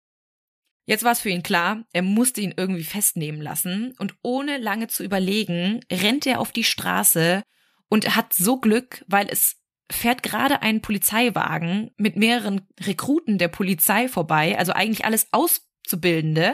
[0.84, 4.88] Jetzt war es für ihn klar, er musste ihn irgendwie festnehmen lassen und ohne lange
[4.88, 7.42] zu überlegen, rennt er auf die Straße
[7.88, 9.56] und hat so Glück, weil es
[9.90, 16.52] fährt gerade ein Polizeiwagen mit mehreren Rekruten der Polizei vorbei, also eigentlich alles Auszubildende,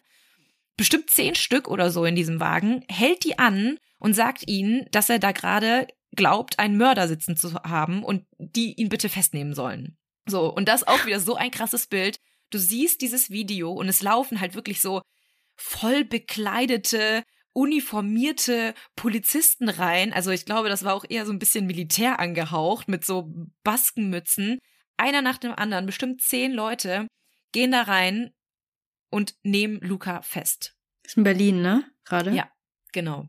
[0.76, 5.10] bestimmt zehn Stück oder so in diesem Wagen, hält die an und sagt ihnen, dass
[5.10, 9.96] er da gerade glaubt, einen Mörder sitzen zu haben und die ihn bitte festnehmen sollen.
[10.26, 12.20] So, und das auch wieder so ein krasses Bild,
[12.50, 15.02] du siehst dieses Video und es laufen halt wirklich so
[15.56, 20.12] voll bekleidete, uniformierte Polizisten rein.
[20.12, 23.32] Also ich glaube, das war auch eher so ein bisschen militär angehaucht mit so
[23.64, 24.58] Baskenmützen.
[24.96, 27.06] Einer nach dem anderen, bestimmt zehn Leute,
[27.52, 28.30] gehen da rein
[29.10, 30.74] und nehmen Luca fest.
[31.04, 31.84] Ist in Berlin, ne?
[32.04, 32.32] Gerade?
[32.32, 32.50] Ja,
[32.92, 33.28] genau.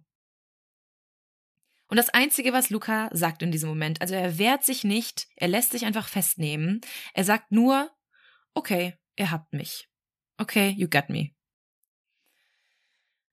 [1.90, 5.48] Und das Einzige, was Luca sagt in diesem Moment, also er wehrt sich nicht, er
[5.48, 6.82] lässt sich einfach festnehmen.
[7.16, 7.90] Er sagt nur,
[8.54, 9.90] okay, ihr habt mich.
[10.38, 11.32] Okay, you got me.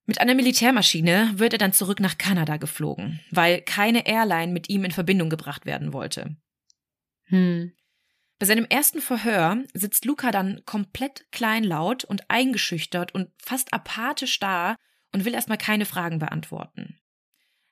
[0.06, 4.84] Mit einer Militärmaschine wird er dann zurück nach Kanada geflogen, weil keine Airline mit ihm
[4.84, 6.36] in Verbindung gebracht werden wollte.
[7.24, 7.72] Hm.
[8.38, 14.76] Bei seinem ersten Verhör sitzt Luca dann komplett kleinlaut und eingeschüchtert und fast apathisch da
[15.12, 16.98] und will erstmal keine Fragen beantworten.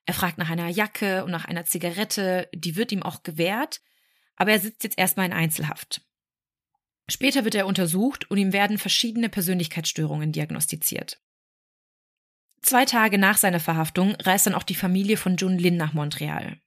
[0.07, 3.81] Er fragt nach einer Jacke und nach einer Zigarette, die wird ihm auch gewährt,
[4.37, 6.03] aber er sitzt jetzt erstmal in Einzelhaft.
[7.09, 11.21] Später wird er untersucht und ihm werden verschiedene Persönlichkeitsstörungen diagnostiziert.
[12.63, 16.59] Zwei Tage nach seiner Verhaftung reist dann auch die Familie von Jun Lin nach Montreal.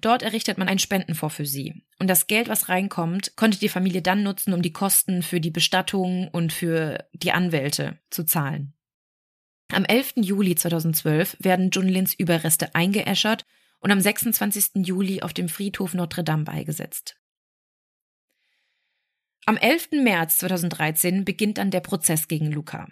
[0.00, 1.82] Dort errichtet man einen Spendenfonds für sie.
[1.98, 5.50] Und das Geld, was reinkommt, konnte die Familie dann nutzen, um die Kosten für die
[5.50, 8.75] Bestattung und für die Anwälte zu zahlen.
[9.72, 10.14] Am 11.
[10.16, 13.44] Juli 2012 werden Jun Lins Überreste eingeäschert
[13.80, 14.86] und am 26.
[14.86, 17.16] Juli auf dem Friedhof Notre Dame beigesetzt.
[19.44, 20.02] Am 11.
[20.02, 22.88] März 2013 beginnt dann der Prozess gegen Luca.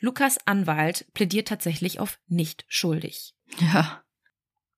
[0.00, 3.34] Lukas Anwalt plädiert tatsächlich auf nicht schuldig.
[3.60, 4.02] Ja.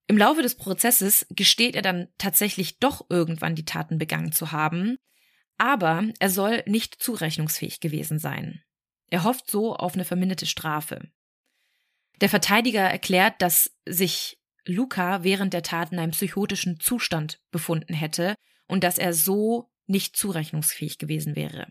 [0.08, 4.96] Im Laufe des Prozesses gesteht er dann tatsächlich doch irgendwann die Taten begangen zu haben,
[5.58, 8.62] aber er soll nicht zurechnungsfähig gewesen sein.
[9.12, 11.10] Er hofft so auf eine verminderte Strafe.
[12.22, 18.36] Der Verteidiger erklärt, dass sich Luca während der Tat in einem psychotischen Zustand befunden hätte
[18.68, 21.66] und dass er so nicht zurechnungsfähig gewesen wäre.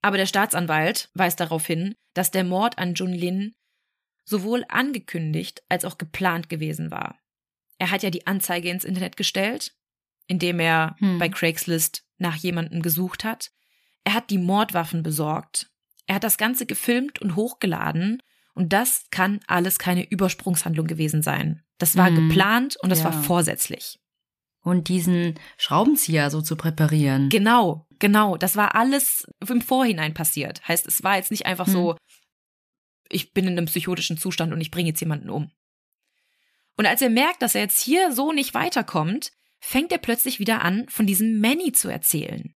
[0.00, 3.54] Aber der Staatsanwalt weist darauf hin, dass der Mord an Jun Lin
[4.24, 7.18] sowohl angekündigt als auch geplant gewesen war.
[7.76, 9.76] Er hat ja die Anzeige ins Internet gestellt,
[10.26, 11.18] indem er hm.
[11.18, 13.52] bei Craigslist nach jemandem gesucht hat.
[14.04, 15.70] Er hat die Mordwaffen besorgt.
[16.06, 18.22] Er hat das Ganze gefilmt und hochgeladen.
[18.54, 21.62] Und das kann alles keine Übersprungshandlung gewesen sein.
[21.78, 22.28] Das war hm.
[22.28, 23.06] geplant und das ja.
[23.06, 23.98] war vorsätzlich
[24.64, 27.28] und diesen Schraubenzieher so zu präparieren.
[27.28, 28.36] Genau, genau.
[28.36, 30.66] Das war alles im Vorhinein passiert.
[30.66, 31.72] Heißt, es war jetzt nicht einfach hm.
[31.72, 31.96] so,
[33.10, 35.52] ich bin in einem psychotischen Zustand und ich bringe jetzt jemanden um.
[36.76, 40.62] Und als er merkt, dass er jetzt hier so nicht weiterkommt, fängt er plötzlich wieder
[40.62, 42.54] an, von diesem Manny zu erzählen.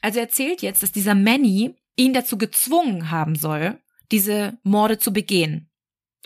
[0.00, 5.12] Also er erzählt jetzt, dass dieser Manny ihn dazu gezwungen haben soll, diese Morde zu
[5.12, 5.70] begehen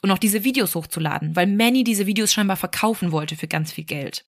[0.03, 3.85] und auch diese Videos hochzuladen, weil Manny diese Videos scheinbar verkaufen wollte für ganz viel
[3.85, 4.27] Geld.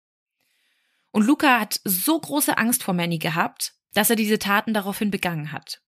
[1.11, 5.53] Und Luca hat so große Angst vor Manny gehabt, dass er diese Taten daraufhin begangen
[5.53, 5.83] hat.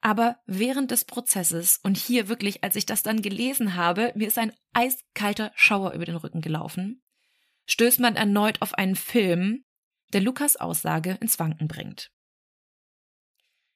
[0.00, 4.38] Aber während des Prozesses und hier wirklich, als ich das dann gelesen habe, mir ist
[4.38, 7.02] ein eiskalter Schauer über den Rücken gelaufen,
[7.66, 9.64] stößt man erneut auf einen Film,
[10.12, 12.10] der Lukas Aussage ins Wanken bringt.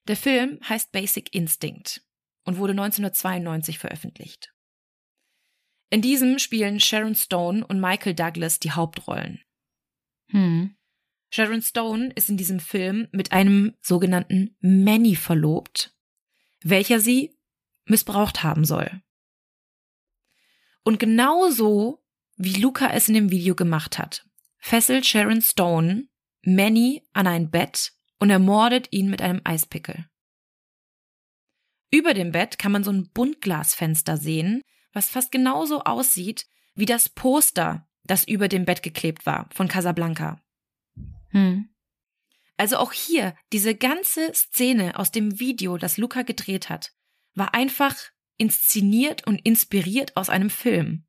[0.09, 2.03] Der Film heißt Basic Instinct
[2.45, 4.53] und wurde 1992 veröffentlicht.
[5.91, 9.41] In diesem spielen Sharon Stone und Michael Douglas die Hauptrollen.
[10.29, 10.77] Hm.
[11.31, 15.95] Sharon Stone ist in diesem Film mit einem sogenannten Manny verlobt,
[16.63, 17.39] welcher sie
[17.85, 19.03] missbraucht haben soll.
[20.83, 22.05] Und genauso
[22.37, 24.27] wie Luca es in dem Video gemacht hat,
[24.59, 26.09] fesselt Sharon Stone
[26.45, 27.93] Manny an ein Bett
[28.23, 30.07] und ermordet ihn mit einem Eispickel.
[31.91, 34.63] Über dem Bett kann man so ein Buntglasfenster sehen,
[34.93, 36.47] was fast genauso aussieht
[36.77, 40.41] wie das Poster das über dem Bett geklebt war, von Casablanca.
[41.31, 41.69] Hm.
[42.57, 46.93] Also auch hier, diese ganze Szene aus dem Video, das Luca gedreht hat,
[47.35, 47.97] war einfach
[48.39, 51.07] inszeniert und inspiriert aus einem Film.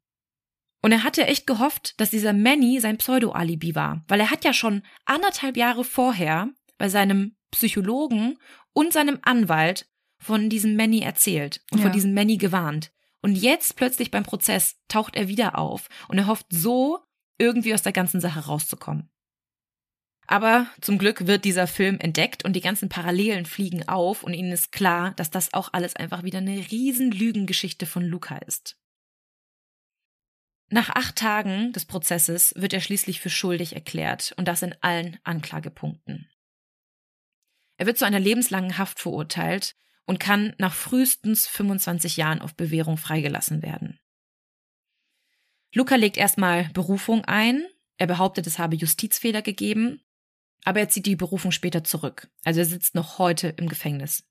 [0.81, 4.51] Und er hatte echt gehofft, dass dieser Manny sein Pseudo-Alibi war, weil er hat ja
[4.51, 8.37] schon anderthalb Jahre vorher bei seinem Psychologen
[8.73, 9.87] und seinem Anwalt
[10.19, 11.83] von diesem Manny erzählt und ja.
[11.83, 12.91] von diesem Manny gewarnt.
[13.21, 16.99] Und jetzt plötzlich beim Prozess taucht er wieder auf und er hofft so,
[17.37, 19.09] irgendwie aus der ganzen Sache rauszukommen.
[20.27, 24.51] Aber zum Glück wird dieser Film entdeckt und die ganzen Parallelen fliegen auf und ihnen
[24.51, 28.77] ist klar, dass das auch alles einfach wieder eine riesen Lügengeschichte von Luca ist.
[30.69, 35.19] Nach acht Tagen des Prozesses wird er schließlich für schuldig erklärt und das in allen
[35.23, 36.29] Anklagepunkten.
[37.83, 42.95] Er wird zu einer lebenslangen Haft verurteilt und kann nach frühestens 25 Jahren auf Bewährung
[42.95, 43.99] freigelassen werden.
[45.73, 47.67] Luca legt erstmal Berufung ein.
[47.97, 50.01] Er behauptet, es habe Justizfehler gegeben,
[50.63, 52.31] aber er zieht die Berufung später zurück.
[52.45, 54.23] Also er sitzt noch heute im Gefängnis.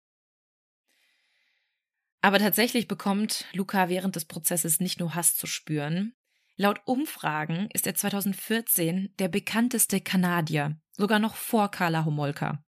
[2.23, 6.15] Aber tatsächlich bekommt Luca während des Prozesses nicht nur Hass zu spüren.
[6.57, 12.65] Laut Umfragen ist er 2014 der bekannteste Kanadier, sogar noch vor Carla Homolka.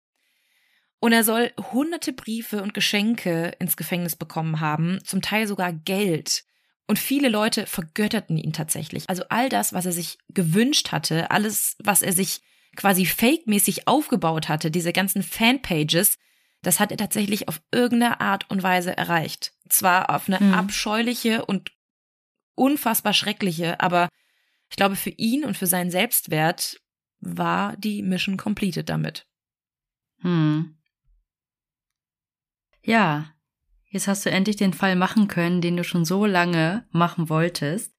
[1.01, 6.45] Und er soll hunderte Briefe und Geschenke ins Gefängnis bekommen haben, zum Teil sogar Geld.
[6.87, 9.09] Und viele Leute vergötterten ihn tatsächlich.
[9.09, 12.43] Also all das, was er sich gewünscht hatte, alles, was er sich
[12.77, 16.19] quasi fake-mäßig aufgebaut hatte, diese ganzen Fanpages,
[16.63, 19.53] das hat er tatsächlich auf irgendeine Art und Weise erreicht.
[19.69, 20.55] Zwar auf eine mhm.
[20.55, 21.73] abscheuliche und
[22.55, 24.09] unfassbar schreckliche, aber
[24.69, 26.81] ich glaube, für ihn und für seinen Selbstwert
[27.21, 29.27] war die Mission completed damit.
[30.21, 30.77] Hm.
[32.83, 33.33] Ja,
[33.89, 37.95] jetzt hast du endlich den Fall machen können, den du schon so lange machen wolltest.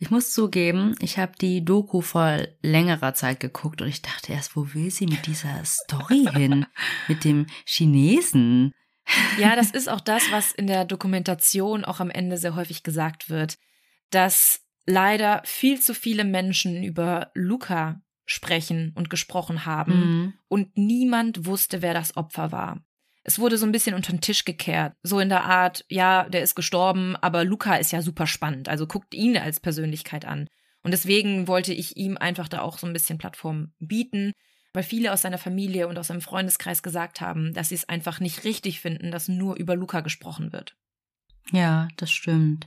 [0.00, 4.54] Ich muss zugeben, ich habe die Doku vor längerer Zeit geguckt und ich dachte erst,
[4.54, 6.66] wo will sie mit dieser Story hin?
[7.08, 8.72] mit dem Chinesen?
[9.38, 13.28] Ja, das ist auch das, was in der Dokumentation auch am Ende sehr häufig gesagt
[13.28, 13.58] wird,
[14.10, 20.34] dass leider viel zu viele Menschen über Luca sprechen und gesprochen haben mhm.
[20.46, 22.84] und niemand wusste, wer das Opfer war
[23.28, 24.94] es wurde so ein bisschen unter den Tisch gekehrt.
[25.02, 28.70] So in der Art, ja, der ist gestorben, aber Luca ist ja super spannend.
[28.70, 30.48] Also guckt ihn als Persönlichkeit an.
[30.82, 34.32] Und deswegen wollte ich ihm einfach da auch so ein bisschen Plattform bieten,
[34.72, 38.18] weil viele aus seiner Familie und aus seinem Freundeskreis gesagt haben, dass sie es einfach
[38.18, 40.74] nicht richtig finden, dass nur über Luca gesprochen wird.
[41.52, 42.66] Ja, das stimmt.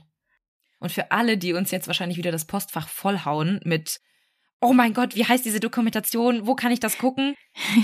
[0.78, 4.00] Und für alle, die uns jetzt wahrscheinlich wieder das Postfach vollhauen mit
[4.62, 6.46] oh mein Gott, wie heißt diese Dokumentation?
[6.46, 7.34] Wo kann ich das gucken?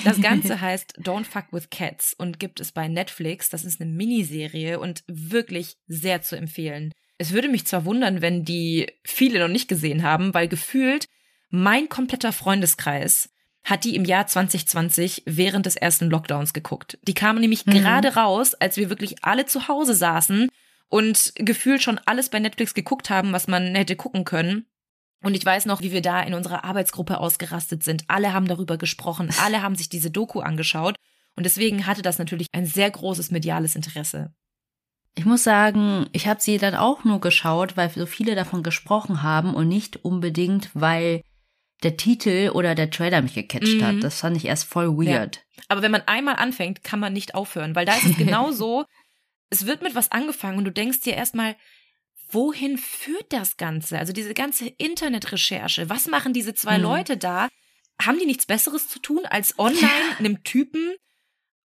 [0.05, 3.51] Das Ganze heißt Don't Fuck with Cats und gibt es bei Netflix.
[3.51, 6.93] Das ist eine Miniserie und wirklich sehr zu empfehlen.
[7.19, 11.07] Es würde mich zwar wundern, wenn die viele noch nicht gesehen haben, weil gefühlt
[11.51, 13.31] mein kompletter Freundeskreis
[13.65, 16.99] hat die im Jahr 2020 während des ersten Lockdowns geguckt.
[17.03, 17.73] Die kamen nämlich mhm.
[17.73, 20.49] gerade raus, als wir wirklich alle zu Hause saßen
[20.89, 24.67] und gefühlt schon alles bei Netflix geguckt haben, was man hätte gucken können.
[25.23, 28.05] Und ich weiß noch, wie wir da in unserer Arbeitsgruppe ausgerastet sind.
[28.09, 30.97] Alle haben darüber gesprochen, alle haben sich diese Doku angeschaut.
[31.37, 34.33] Und deswegen hatte das natürlich ein sehr großes mediales Interesse.
[35.15, 39.23] Ich muss sagen, ich habe sie dann auch nur geschaut, weil so viele davon gesprochen
[39.23, 41.23] haben und nicht unbedingt, weil
[41.83, 43.85] der Titel oder der Trailer mich gecatcht mhm.
[43.85, 44.03] hat.
[44.03, 45.37] Das fand ich erst voll weird.
[45.37, 45.63] Ja.
[45.69, 48.85] Aber wenn man einmal anfängt, kann man nicht aufhören, weil da ist es genau so,
[49.51, 51.57] es wird mit was angefangen und du denkst dir erstmal,
[52.31, 53.99] wohin führt das Ganze?
[53.99, 56.85] Also diese ganze Internetrecherche, was machen diese zwei mhm.
[56.85, 57.49] Leute da?
[58.01, 60.19] Haben die nichts Besseres zu tun, als online ja.
[60.19, 60.95] einem Typen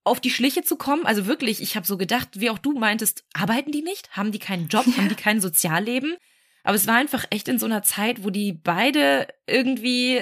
[0.03, 1.06] auf die Schliche zu kommen?
[1.06, 4.15] Also wirklich, ich habe so gedacht, wie auch du meintest, arbeiten die nicht?
[4.15, 4.86] Haben die keinen Job?
[4.86, 4.98] Ja.
[4.98, 6.15] Haben die kein Sozialleben?
[6.64, 10.22] Aber es war einfach echt in so einer Zeit, wo die beide irgendwie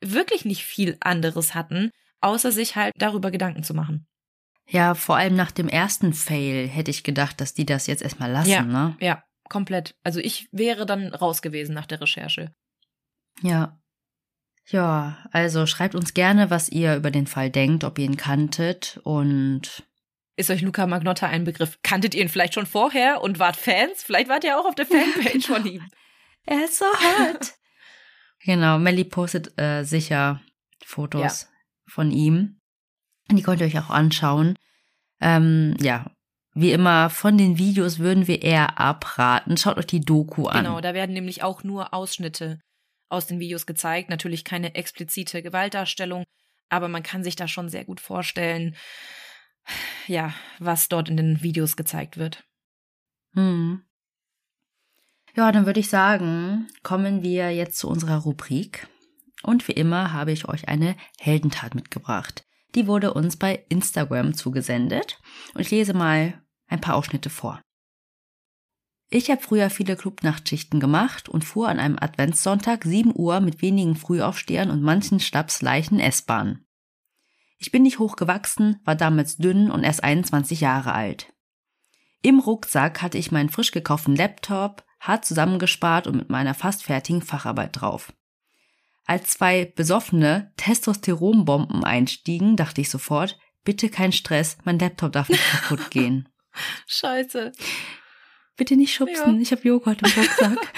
[0.00, 1.90] wirklich nicht viel anderes hatten,
[2.20, 4.06] außer sich halt darüber Gedanken zu machen.
[4.68, 8.30] Ja, vor allem nach dem ersten Fail hätte ich gedacht, dass die das jetzt erstmal
[8.30, 8.96] lassen, ja, ne?
[9.00, 9.94] Ja, komplett.
[10.02, 12.54] Also ich wäre dann raus gewesen nach der Recherche.
[13.42, 13.78] Ja.
[14.68, 18.98] Ja, also schreibt uns gerne, was ihr über den Fall denkt, ob ihr ihn kanntet
[19.04, 19.84] und
[20.36, 21.78] ist euch Luca Magnotta ein Begriff?
[21.82, 24.02] Kanntet ihr ihn vielleicht schon vorher und wart Fans?
[24.02, 25.86] Vielleicht wart ihr auch auf der Fanpage von ihm.
[26.46, 27.52] Er ist so hot.
[28.44, 30.40] genau, Melly postet äh, sicher
[30.84, 31.48] Fotos ja.
[31.86, 32.60] von ihm.
[33.30, 34.56] Die könnt ihr euch auch anschauen.
[35.20, 36.10] Ähm, ja,
[36.54, 39.56] wie immer, von den Videos würden wir eher abraten.
[39.56, 40.64] Schaut euch die Doku an.
[40.64, 42.60] Genau, da werden nämlich auch nur Ausschnitte
[43.08, 44.10] aus den Videos gezeigt.
[44.10, 46.24] Natürlich keine explizite Gewaltdarstellung,
[46.68, 48.76] aber man kann sich da schon sehr gut vorstellen,
[50.06, 52.44] ja, was dort in den Videos gezeigt wird.
[53.34, 53.82] Hm.
[55.34, 58.88] Ja, dann würde ich sagen, kommen wir jetzt zu unserer Rubrik.
[59.42, 62.44] Und wie immer habe ich euch eine Heldentat mitgebracht.
[62.74, 65.20] Die wurde uns bei Instagram zugesendet
[65.54, 67.60] und ich lese mal ein paar Ausschnitte vor.
[69.10, 73.94] Ich habe früher viele Clubnachtschichten gemacht und fuhr an einem Adventssonntag 7 Uhr mit wenigen
[73.94, 76.64] Frühaufstehern und manchen Stabsleichen S-Bahn.
[77.58, 81.32] Ich bin nicht hochgewachsen, war damals dünn und erst 21 Jahre alt.
[82.22, 87.20] Im Rucksack hatte ich meinen frisch gekauften Laptop, hart zusammengespart und mit meiner fast fertigen
[87.20, 88.14] Facharbeit drauf.
[89.04, 95.50] Als zwei besoffene Testosteronbomben einstiegen, dachte ich sofort, bitte kein Stress, mein Laptop darf nicht
[95.50, 96.28] kaputt gehen.
[96.86, 97.52] Scheiße.
[98.56, 99.40] Bitte nicht schubsen, ja.
[99.40, 100.58] ich habe Joghurt im Rucksack.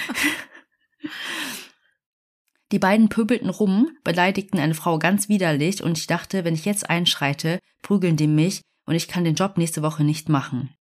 [2.71, 6.89] Die beiden pöbelten rum, beleidigten eine Frau ganz widerlich und ich dachte, wenn ich jetzt
[6.89, 10.73] einschreite, prügeln die mich und ich kann den Job nächste Woche nicht machen.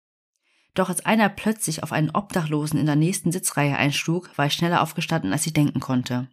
[0.74, 4.80] Doch als einer plötzlich auf einen Obdachlosen in der nächsten Sitzreihe einschlug, war ich schneller
[4.80, 6.28] aufgestanden, als ich denken konnte.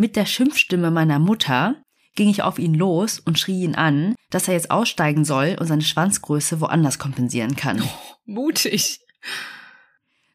[0.00, 1.74] Mit der Schimpfstimme meiner Mutter
[2.14, 5.66] ging ich auf ihn los und schrie ihn an, dass er jetzt aussteigen soll und
[5.66, 7.82] seine Schwanzgröße woanders kompensieren kann.
[7.82, 9.00] Oh, mutig.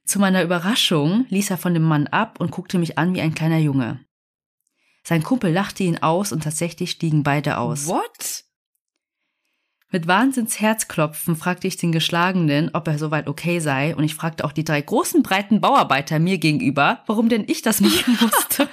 [0.04, 3.36] Zu meiner Überraschung ließ er von dem Mann ab und guckte mich an wie ein
[3.36, 4.04] kleiner Junge.
[5.02, 7.88] Sein Kumpel lachte ihn aus und tatsächlich stiegen beide aus.
[7.88, 8.44] What?
[9.92, 14.52] Mit Wahnsinnsherzklopfen fragte ich den Geschlagenen, ob er soweit okay sei, und ich fragte auch
[14.52, 18.68] die drei großen, breiten Bauarbeiter mir gegenüber, warum denn ich das machen musste.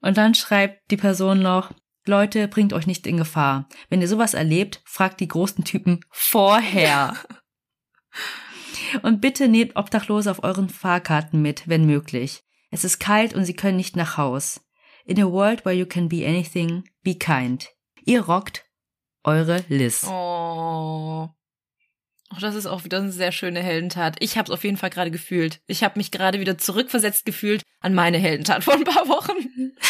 [0.00, 1.72] Und dann schreibt die Person noch,
[2.04, 3.68] Leute, bringt euch nicht in Gefahr.
[3.88, 7.16] Wenn ihr sowas erlebt, fragt die großen Typen vorher.
[9.02, 12.42] und bitte nehmt Obdachlose auf euren Fahrkarten mit, wenn möglich.
[12.70, 14.60] Es ist kalt und sie können nicht nach Haus.
[15.04, 17.68] In a world where you can be anything, be kind.
[18.04, 18.64] Ihr rockt
[19.24, 20.04] eure Liz.
[20.04, 21.28] Oh.
[22.32, 24.16] Auch das ist auch wieder eine sehr schöne Heldentat.
[24.20, 25.60] Ich habe es auf jeden Fall gerade gefühlt.
[25.66, 29.72] Ich habe mich gerade wieder zurückversetzt gefühlt an meine Heldentat vor ein paar Wochen.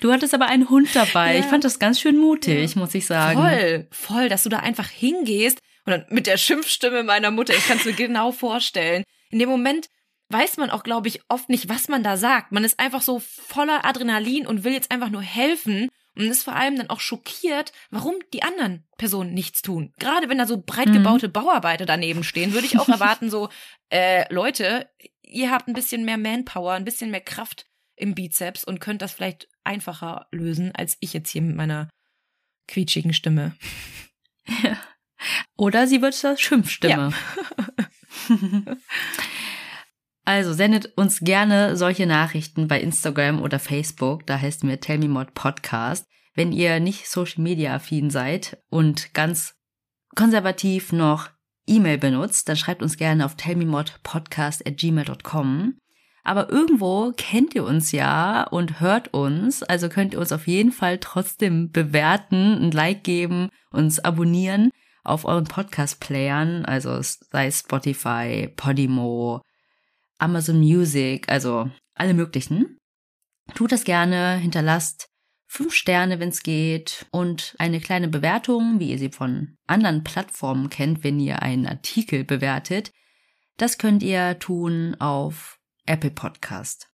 [0.00, 1.34] Du hattest aber einen Hund dabei.
[1.34, 1.40] Ja.
[1.40, 2.80] Ich fand das ganz schön mutig, ja.
[2.80, 3.38] muss ich sagen.
[3.38, 7.66] Voll, voll, dass du da einfach hingehst und dann mit der Schimpfstimme meiner Mutter, ich
[7.66, 9.04] kann es mir genau vorstellen.
[9.28, 9.88] In dem Moment
[10.30, 12.52] weiß man auch, glaube ich, oft nicht, was man da sagt.
[12.52, 16.56] Man ist einfach so voller Adrenalin und will jetzt einfach nur helfen und ist vor
[16.56, 19.92] allem dann auch schockiert, warum die anderen Personen nichts tun.
[19.98, 21.32] Gerade wenn da so breit gebaute mhm.
[21.32, 23.50] Bauarbeiter daneben stehen, würde ich auch erwarten, so,
[23.90, 24.88] äh, Leute,
[25.22, 27.66] ihr habt ein bisschen mehr Manpower, ein bisschen mehr Kraft
[27.96, 31.88] im Bizeps und könnt das vielleicht einfacher lösen, als ich jetzt hier mit meiner
[32.68, 33.54] quietschigen Stimme.
[34.62, 34.76] Ja.
[35.56, 37.12] Oder sie wird zur Schimpfstimme.
[38.28, 38.36] Ja.
[40.26, 44.26] Also sendet uns gerne solche Nachrichten bei Instagram oder Facebook.
[44.26, 46.04] Da heißt mir Tell Me Mod Podcast.
[46.34, 49.54] Wenn ihr nicht Social Media affin seid und ganz
[50.16, 51.30] konservativ noch
[51.66, 55.78] E-Mail benutzt, dann schreibt uns gerne auf tellmemodpodcast at gmail.com.
[56.24, 60.72] Aber irgendwo kennt ihr uns ja und hört uns, also könnt ihr uns auf jeden
[60.72, 64.70] Fall trotzdem bewerten, ein Like geben, uns abonnieren
[65.04, 69.40] auf euren Podcast-Playern, also sei Spotify, Podimo,
[70.18, 72.78] Amazon Music, also alle möglichen.
[73.54, 75.08] Tut das gerne, hinterlasst
[75.46, 80.70] fünf Sterne, wenn es geht, und eine kleine Bewertung, wie ihr sie von anderen Plattformen
[80.70, 82.92] kennt, wenn ihr einen Artikel bewertet.
[83.56, 86.88] Das könnt ihr tun auf Apple Podcast.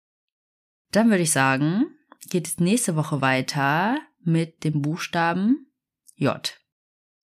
[0.91, 1.85] Dann würde ich sagen,
[2.29, 5.71] geht es nächste Woche weiter mit dem Buchstaben
[6.15, 6.55] J.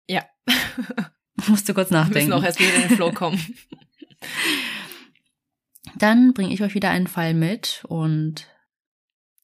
[0.08, 0.26] Ja.
[1.48, 2.14] Musste kurz nachdenken.
[2.14, 3.40] Wir müssen auch erst wieder in den Flow kommen.
[5.98, 8.48] Dann bringe ich euch wieder einen Fall mit und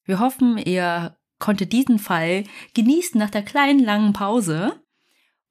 [0.06, 2.44] wir hoffen, ihr konntet diesen Fall
[2.74, 4.82] genießen nach der kleinen langen Pause.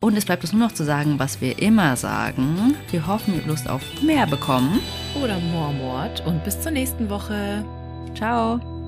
[0.00, 2.74] Und es bleibt uns nur noch zu sagen, was wir immer sagen.
[2.90, 4.80] Wir hoffen, ihr habt Lust auf mehr bekommen.
[5.22, 6.26] Oder Mormord.
[6.26, 7.64] Und bis zur nächsten Woche.
[8.14, 8.79] Ciao.